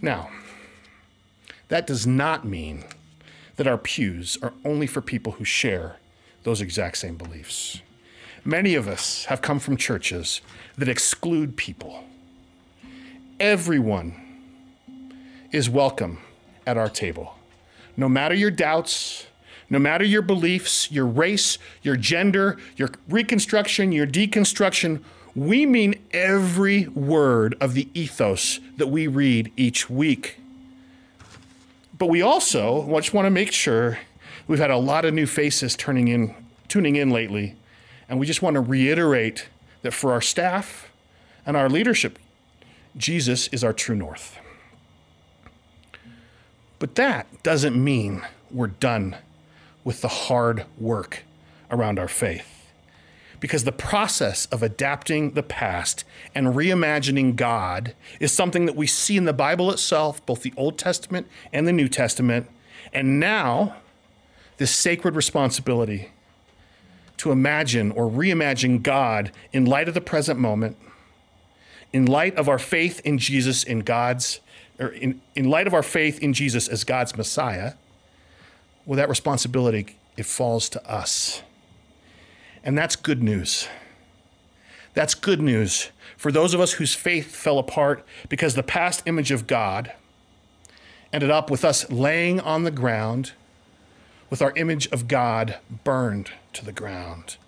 Now, 0.00 0.30
that 1.68 1.86
does 1.86 2.06
not 2.06 2.46
mean 2.46 2.84
that 3.56 3.66
our 3.66 3.76
pews 3.76 4.38
are 4.40 4.54
only 4.64 4.86
for 4.86 5.00
people 5.00 5.32
who 5.32 5.44
share 5.44 5.96
those 6.44 6.60
exact 6.60 6.96
same 6.96 7.16
beliefs. 7.16 7.82
Many 8.44 8.74
of 8.74 8.88
us 8.88 9.26
have 9.26 9.42
come 9.42 9.58
from 9.58 9.76
churches 9.76 10.40
that 10.78 10.88
exclude 10.88 11.56
people 11.56 12.04
Everyone 13.40 14.16
is 15.52 15.70
welcome 15.70 16.18
at 16.66 16.76
our 16.76 16.88
table. 16.88 17.36
No 17.96 18.08
matter 18.08 18.34
your 18.34 18.50
doubts, 18.50 19.28
no 19.70 19.78
matter 19.78 20.02
your 20.02 20.22
beliefs, 20.22 20.90
your 20.90 21.06
race, 21.06 21.56
your 21.82 21.94
gender, 21.94 22.58
your 22.76 22.90
reconstruction, 23.08 23.92
your 23.92 24.08
deconstruction, 24.08 25.04
we 25.34 25.66
mean 25.66 25.94
every 26.12 26.88
word 26.88 27.56
of 27.60 27.74
the 27.74 27.88
ethos 27.94 28.60
that 28.76 28.88
we 28.88 29.06
read 29.06 29.52
each 29.56 29.88
week. 29.88 30.38
But 31.96 32.06
we 32.06 32.22
also 32.22 32.86
just 32.96 33.12
want 33.12 33.26
to 33.26 33.30
make 33.30 33.52
sure 33.52 33.98
we've 34.46 34.58
had 34.58 34.70
a 34.70 34.76
lot 34.76 35.04
of 35.04 35.14
new 35.14 35.26
faces 35.26 35.76
turning 35.76 36.08
in, 36.08 36.34
tuning 36.68 36.96
in 36.96 37.10
lately, 37.10 37.56
and 38.08 38.18
we 38.18 38.26
just 38.26 38.42
want 38.42 38.54
to 38.54 38.60
reiterate 38.60 39.48
that 39.82 39.92
for 39.92 40.12
our 40.12 40.20
staff 40.20 40.90
and 41.44 41.56
our 41.56 41.68
leadership 41.68 42.18
Jesus 42.96 43.48
is 43.48 43.62
our 43.62 43.72
true 43.72 43.94
north. 43.94 44.38
But 46.78 46.96
that 46.96 47.42
doesn't 47.42 47.82
mean 47.82 48.22
we're 48.50 48.68
done 48.68 49.16
with 49.84 50.00
the 50.00 50.08
hard 50.08 50.64
work 50.78 51.24
around 51.70 51.98
our 51.98 52.08
faith. 52.08 52.57
Because 53.40 53.64
the 53.64 53.72
process 53.72 54.46
of 54.46 54.62
adapting 54.62 55.32
the 55.32 55.42
past 55.42 56.04
and 56.34 56.48
reimagining 56.48 57.36
God 57.36 57.94
is 58.18 58.32
something 58.32 58.66
that 58.66 58.76
we 58.76 58.86
see 58.86 59.16
in 59.16 59.26
the 59.26 59.32
Bible 59.32 59.70
itself, 59.70 60.24
both 60.26 60.42
the 60.42 60.52
Old 60.56 60.76
Testament 60.76 61.28
and 61.52 61.66
the 61.66 61.72
New 61.72 61.88
Testament. 61.88 62.48
And 62.92 63.20
now, 63.20 63.76
this 64.56 64.72
sacred 64.72 65.14
responsibility 65.14 66.10
to 67.18 67.30
imagine 67.30 67.92
or 67.92 68.10
reimagine 68.10 68.82
God 68.82 69.30
in 69.52 69.64
light 69.64 69.88
of 69.88 69.94
the 69.94 70.00
present 70.00 70.38
moment 70.38 70.76
in 71.92 72.06
light 72.06 72.36
of 72.36 72.48
our 72.48 72.58
faith 72.58 73.00
in 73.04 73.18
Jesus 73.18 73.62
in 73.62 73.80
God's 73.80 74.40
or 74.78 74.88
in, 74.88 75.20
in 75.34 75.50
light 75.50 75.66
of 75.66 75.74
our 75.74 75.82
faith 75.82 76.20
in 76.20 76.32
Jesus 76.32 76.68
as 76.68 76.84
God's 76.84 77.16
Messiah, 77.16 77.72
well, 78.86 78.96
that 78.96 79.08
responsibility 79.08 79.96
it 80.16 80.24
falls 80.24 80.68
to 80.70 80.90
us. 80.90 81.42
And 82.68 82.76
that's 82.76 82.96
good 82.96 83.22
news. 83.22 83.66
That's 84.92 85.14
good 85.14 85.40
news 85.40 85.88
for 86.18 86.30
those 86.30 86.52
of 86.52 86.60
us 86.60 86.72
whose 86.72 86.94
faith 86.94 87.34
fell 87.34 87.58
apart 87.58 88.04
because 88.28 88.56
the 88.56 88.62
past 88.62 89.02
image 89.06 89.30
of 89.30 89.46
God 89.46 89.94
ended 91.10 91.30
up 91.30 91.50
with 91.50 91.64
us 91.64 91.90
laying 91.90 92.40
on 92.40 92.64
the 92.64 92.70
ground 92.70 93.32
with 94.28 94.42
our 94.42 94.52
image 94.54 94.86
of 94.88 95.08
God 95.08 95.56
burned 95.82 96.32
to 96.52 96.62
the 96.62 96.72
ground. 96.72 97.38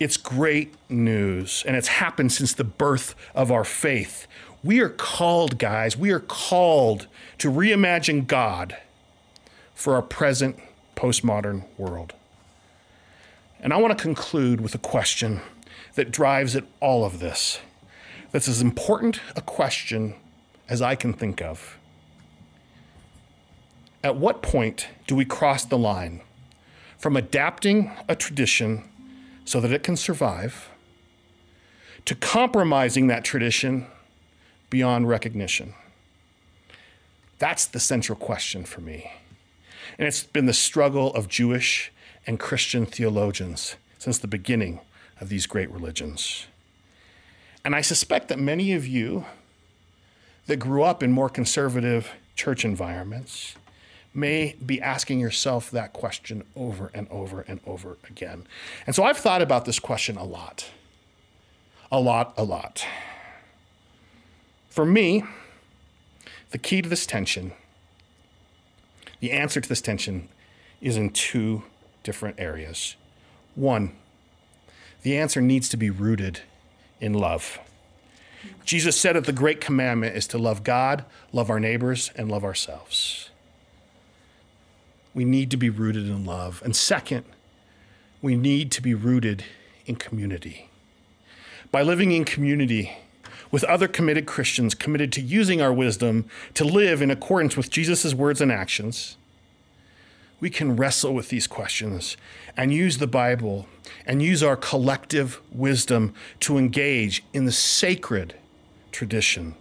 It's 0.00 0.16
great 0.16 0.74
news, 0.88 1.62
and 1.64 1.76
it's 1.76 1.86
happened 1.86 2.32
since 2.32 2.52
the 2.52 2.64
birth 2.64 3.14
of 3.32 3.52
our 3.52 3.62
faith. 3.62 4.26
We 4.64 4.80
are 4.80 4.88
called, 4.88 5.56
guys, 5.56 5.96
we 5.96 6.10
are 6.10 6.18
called 6.18 7.06
to 7.38 7.48
reimagine 7.48 8.26
God 8.26 8.76
for 9.72 9.94
our 9.94 10.02
present 10.02 10.58
postmodern 10.96 11.62
world. 11.78 12.12
And 13.64 13.72
I 13.72 13.78
want 13.78 13.96
to 13.96 14.02
conclude 14.02 14.60
with 14.60 14.74
a 14.74 14.78
question 14.78 15.40
that 15.94 16.10
drives 16.10 16.54
at 16.54 16.64
all 16.80 17.02
of 17.02 17.18
this. 17.18 17.60
That's 18.30 18.46
as 18.46 18.60
important 18.60 19.20
a 19.34 19.40
question 19.40 20.16
as 20.68 20.82
I 20.82 20.94
can 20.94 21.14
think 21.14 21.40
of. 21.40 21.78
At 24.02 24.16
what 24.16 24.42
point 24.42 24.88
do 25.06 25.14
we 25.14 25.24
cross 25.24 25.64
the 25.64 25.78
line 25.78 26.20
from 26.98 27.16
adapting 27.16 27.90
a 28.06 28.14
tradition 28.14 28.84
so 29.46 29.60
that 29.60 29.72
it 29.72 29.82
can 29.82 29.96
survive, 29.96 30.68
to 32.04 32.14
compromising 32.14 33.06
that 33.06 33.24
tradition 33.24 33.86
beyond 34.68 35.08
recognition? 35.08 35.72
That's 37.38 37.64
the 37.64 37.80
central 37.80 38.16
question 38.16 38.64
for 38.64 38.82
me. 38.82 39.10
And 39.98 40.06
it's 40.06 40.24
been 40.24 40.44
the 40.44 40.52
struggle 40.52 41.14
of 41.14 41.28
Jewish 41.28 41.90
and 42.26 42.38
Christian 42.40 42.86
theologians 42.86 43.76
since 43.98 44.18
the 44.18 44.26
beginning 44.26 44.80
of 45.20 45.28
these 45.28 45.46
great 45.46 45.70
religions. 45.70 46.46
And 47.64 47.74
I 47.74 47.80
suspect 47.80 48.28
that 48.28 48.38
many 48.38 48.72
of 48.72 48.86
you 48.86 49.24
that 50.46 50.56
grew 50.56 50.82
up 50.82 51.02
in 51.02 51.12
more 51.12 51.28
conservative 51.28 52.10
church 52.36 52.64
environments 52.64 53.54
may 54.12 54.54
be 54.64 54.80
asking 54.80 55.18
yourself 55.18 55.70
that 55.70 55.92
question 55.92 56.44
over 56.54 56.90
and 56.94 57.08
over 57.10 57.40
and 57.42 57.60
over 57.66 57.96
again. 58.08 58.46
And 58.86 58.94
so 58.94 59.02
I've 59.02 59.18
thought 59.18 59.42
about 59.42 59.64
this 59.64 59.78
question 59.78 60.16
a 60.16 60.24
lot. 60.24 60.70
A 61.90 62.00
lot, 62.00 62.34
a 62.36 62.44
lot. 62.44 62.86
For 64.68 64.84
me, 64.84 65.24
the 66.50 66.58
key 66.58 66.82
to 66.82 66.88
this 66.88 67.06
tension, 67.06 67.52
the 69.20 69.32
answer 69.32 69.60
to 69.60 69.68
this 69.68 69.80
tension, 69.80 70.28
is 70.80 70.96
in 70.96 71.10
two 71.10 71.62
different 72.04 72.38
areas. 72.38 72.94
One, 73.56 73.96
the 75.02 75.18
answer 75.18 75.40
needs 75.40 75.68
to 75.70 75.76
be 75.76 75.90
rooted 75.90 76.40
in 77.00 77.12
love. 77.12 77.58
Jesus 78.64 78.96
said 78.96 79.16
that 79.16 79.24
the 79.24 79.32
great 79.32 79.60
commandment 79.60 80.16
is 80.16 80.28
to 80.28 80.38
love 80.38 80.62
God, 80.62 81.04
love 81.32 81.50
our 81.50 81.58
neighbors, 81.58 82.12
and 82.14 82.30
love 82.30 82.44
ourselves 82.44 83.30
we 85.14 85.24
need 85.24 85.50
to 85.52 85.56
be 85.56 85.70
rooted 85.70 86.08
in 86.08 86.24
love. 86.26 86.60
And 86.64 86.74
second, 86.74 87.24
we 88.20 88.34
need 88.34 88.72
to 88.72 88.82
be 88.82 88.94
rooted 88.94 89.44
in 89.86 89.96
community. 89.96 90.68
By 91.70 91.82
living 91.82 92.10
in 92.10 92.24
community 92.24 92.96
with 93.50 93.64
other 93.64 93.86
committed 93.86 94.26
Christians 94.26 94.74
committed 94.74 95.12
to 95.12 95.20
using 95.20 95.62
our 95.62 95.72
wisdom 95.72 96.28
to 96.54 96.64
live 96.64 97.00
in 97.00 97.10
accordance 97.10 97.56
with 97.56 97.70
Jesus' 97.70 98.12
words 98.12 98.40
and 98.40 98.50
actions, 98.50 99.16
we 100.40 100.50
can 100.50 100.76
wrestle 100.76 101.14
with 101.14 101.28
these 101.28 101.46
questions 101.46 102.16
and 102.56 102.72
use 102.72 102.98
the 102.98 103.06
Bible 103.06 103.66
and 104.06 104.22
use 104.22 104.42
our 104.42 104.56
collective 104.56 105.40
wisdom 105.52 106.14
to 106.40 106.58
engage 106.58 107.24
in 107.32 107.44
the 107.44 107.52
sacred 107.52 108.34
tradition 108.92 109.54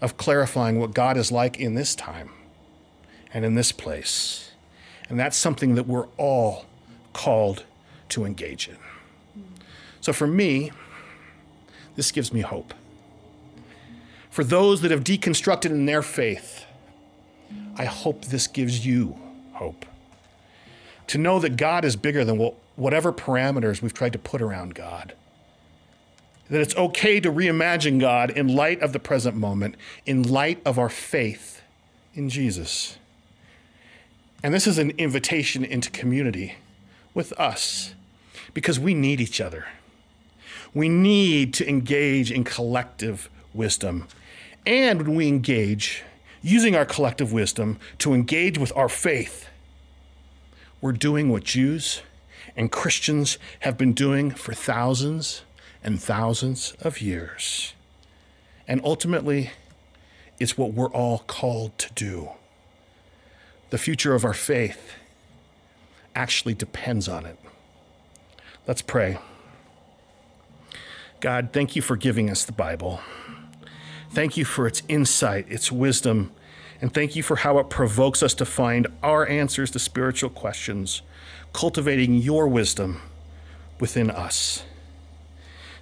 of 0.00 0.16
clarifying 0.16 0.78
what 0.78 0.94
God 0.94 1.16
is 1.16 1.30
like 1.30 1.58
in 1.58 1.74
this 1.74 1.94
time 1.94 2.30
and 3.34 3.44
in 3.44 3.54
this 3.54 3.72
place. 3.72 4.52
And 5.08 5.18
that's 5.18 5.36
something 5.36 5.74
that 5.74 5.86
we're 5.86 6.06
all 6.16 6.66
called 7.12 7.64
to 8.10 8.24
engage 8.24 8.68
in. 8.68 8.76
So 10.00 10.12
for 10.12 10.26
me, 10.26 10.72
this 11.96 12.10
gives 12.10 12.32
me 12.32 12.40
hope. 12.40 12.72
For 14.30 14.44
those 14.44 14.80
that 14.80 14.90
have 14.90 15.04
deconstructed 15.04 15.66
in 15.66 15.86
their 15.86 16.02
faith, 16.02 16.64
I 17.76 17.84
hope 17.84 18.26
this 18.26 18.46
gives 18.46 18.86
you 18.86 19.18
hope. 19.52 19.84
To 21.10 21.18
know 21.18 21.40
that 21.40 21.56
God 21.56 21.84
is 21.84 21.96
bigger 21.96 22.24
than 22.24 22.38
whatever 22.76 23.12
parameters 23.12 23.82
we've 23.82 23.92
tried 23.92 24.12
to 24.12 24.18
put 24.18 24.40
around 24.40 24.76
God. 24.76 25.14
That 26.48 26.60
it's 26.60 26.76
okay 26.76 27.18
to 27.18 27.32
reimagine 27.32 27.98
God 27.98 28.30
in 28.30 28.46
light 28.46 28.80
of 28.80 28.92
the 28.92 29.00
present 29.00 29.36
moment, 29.36 29.74
in 30.06 30.22
light 30.22 30.62
of 30.64 30.78
our 30.78 30.88
faith 30.88 31.62
in 32.14 32.28
Jesus. 32.28 32.96
And 34.44 34.54
this 34.54 34.68
is 34.68 34.78
an 34.78 34.90
invitation 34.98 35.64
into 35.64 35.90
community 35.90 36.54
with 37.12 37.32
us 37.32 37.96
because 38.54 38.78
we 38.78 38.94
need 38.94 39.20
each 39.20 39.40
other. 39.40 39.66
We 40.72 40.88
need 40.88 41.52
to 41.54 41.68
engage 41.68 42.30
in 42.30 42.44
collective 42.44 43.28
wisdom. 43.52 44.06
And 44.64 45.02
when 45.02 45.16
we 45.16 45.26
engage, 45.26 46.04
using 46.40 46.76
our 46.76 46.86
collective 46.86 47.32
wisdom 47.32 47.80
to 47.98 48.14
engage 48.14 48.58
with 48.58 48.72
our 48.76 48.88
faith, 48.88 49.49
we're 50.80 50.92
doing 50.92 51.28
what 51.28 51.44
Jews 51.44 52.02
and 52.56 52.70
Christians 52.70 53.38
have 53.60 53.76
been 53.76 53.92
doing 53.92 54.30
for 54.30 54.54
thousands 54.54 55.42
and 55.82 56.00
thousands 56.00 56.74
of 56.80 57.00
years. 57.00 57.74
And 58.66 58.80
ultimately, 58.84 59.50
it's 60.38 60.56
what 60.56 60.72
we're 60.72 60.90
all 60.90 61.20
called 61.26 61.76
to 61.78 61.92
do. 61.94 62.30
The 63.70 63.78
future 63.78 64.14
of 64.14 64.24
our 64.24 64.34
faith 64.34 64.94
actually 66.14 66.54
depends 66.54 67.08
on 67.08 67.26
it. 67.26 67.38
Let's 68.66 68.82
pray. 68.82 69.18
God, 71.20 71.50
thank 71.52 71.76
you 71.76 71.82
for 71.82 71.96
giving 71.96 72.30
us 72.30 72.44
the 72.44 72.52
Bible. 72.52 73.00
Thank 74.10 74.36
you 74.36 74.44
for 74.44 74.66
its 74.66 74.82
insight, 74.88 75.46
its 75.48 75.70
wisdom, 75.70 76.32
and 76.80 76.92
thank 76.92 77.14
you 77.14 77.22
for 77.22 77.36
how 77.36 77.58
it 77.58 77.68
provokes 77.68 78.22
us 78.22 78.34
to 78.34 78.44
find 78.44 78.86
our 79.02 79.26
answers 79.26 79.70
to 79.72 79.78
spiritual 79.78 80.30
questions, 80.30 81.02
cultivating 81.52 82.14
your 82.14 82.48
wisdom 82.48 83.00
within 83.78 84.10
us. 84.10 84.64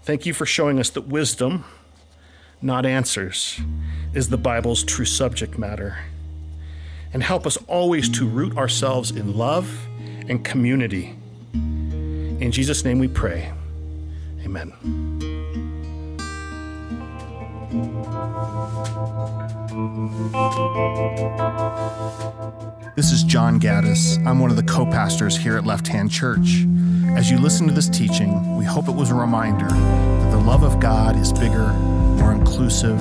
Thank 0.02 0.26
you 0.26 0.32
for 0.32 0.46
showing 0.46 0.78
us 0.80 0.90
that 0.90 1.02
wisdom, 1.02 1.64
not 2.62 2.86
answers, 2.86 3.60
is 4.14 4.30
the 4.30 4.38
Bible's 4.38 4.82
true 4.82 5.04
subject 5.04 5.58
matter. 5.58 5.98
And 7.12 7.22
help 7.22 7.46
us 7.46 7.56
always 7.66 8.08
to 8.18 8.26
root 8.26 8.56
ourselves 8.56 9.10
in 9.10 9.36
love 9.36 9.86
and 10.28 10.44
community. 10.44 11.16
In 11.52 12.50
Jesus' 12.52 12.84
name 12.84 12.98
we 12.98 13.08
pray. 13.08 13.52
Amen. 14.44 15.37
This 22.96 23.12
is 23.12 23.22
John 23.22 23.60
Gaddis. 23.60 24.18
I'm 24.26 24.40
one 24.40 24.50
of 24.50 24.56
the 24.56 24.64
co 24.64 24.84
pastors 24.84 25.36
here 25.36 25.56
at 25.56 25.64
Left 25.64 25.86
Hand 25.86 26.10
Church. 26.10 26.66
As 27.16 27.30
you 27.30 27.38
listen 27.38 27.68
to 27.68 27.72
this 27.72 27.88
teaching, 27.88 28.56
we 28.56 28.64
hope 28.64 28.88
it 28.88 28.94
was 28.94 29.12
a 29.12 29.14
reminder 29.14 29.68
that 29.68 30.30
the 30.32 30.38
love 30.38 30.64
of 30.64 30.80
God 30.80 31.16
is 31.16 31.32
bigger, 31.32 31.68
more 32.18 32.32
inclusive, 32.32 33.00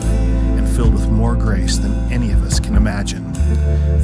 and 0.55 0.69
filled 0.69 0.93
with 0.93 1.09
more 1.09 1.35
grace 1.35 1.77
than 1.77 1.93
any 2.13 2.31
of 2.31 2.43
us 2.43 2.59
can 2.59 2.75
imagine. 2.75 3.33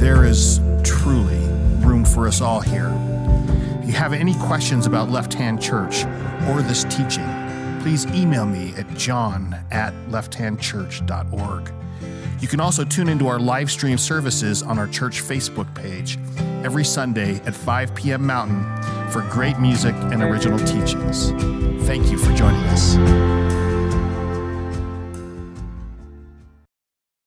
There 0.00 0.24
is 0.24 0.58
truly 0.82 1.46
room 1.78 2.04
for 2.04 2.26
us 2.26 2.40
all 2.40 2.58
here. 2.58 2.90
If 3.82 3.86
you 3.86 3.92
have 3.92 4.12
any 4.12 4.34
questions 4.34 4.86
about 4.86 5.10
Left 5.10 5.32
Hand 5.32 5.62
Church 5.62 6.04
or 6.48 6.60
this 6.60 6.82
teaching, 6.90 7.28
please 7.82 8.04
email 8.06 8.46
me 8.46 8.74
at 8.76 8.92
john 8.96 9.56
at 9.70 9.94
lefthandchurch.org. 10.08 11.72
You 12.44 12.48
can 12.48 12.60
also 12.60 12.84
tune 12.84 13.08
into 13.08 13.26
our 13.26 13.38
live 13.38 13.70
stream 13.70 13.96
services 13.96 14.62
on 14.62 14.78
our 14.78 14.86
church 14.86 15.22
Facebook 15.22 15.74
page 15.74 16.18
every 16.62 16.84
Sunday 16.84 17.36
at 17.46 17.54
5 17.54 17.94
p.m. 17.94 18.26
Mountain 18.26 18.62
for 19.10 19.22
great 19.30 19.58
music 19.58 19.94
and 19.94 20.22
original 20.22 20.58
teachings. 20.58 21.30
Thank 21.86 22.10
you 22.10 22.18
for 22.18 22.34
joining 22.36 22.62
us. 22.64 23.43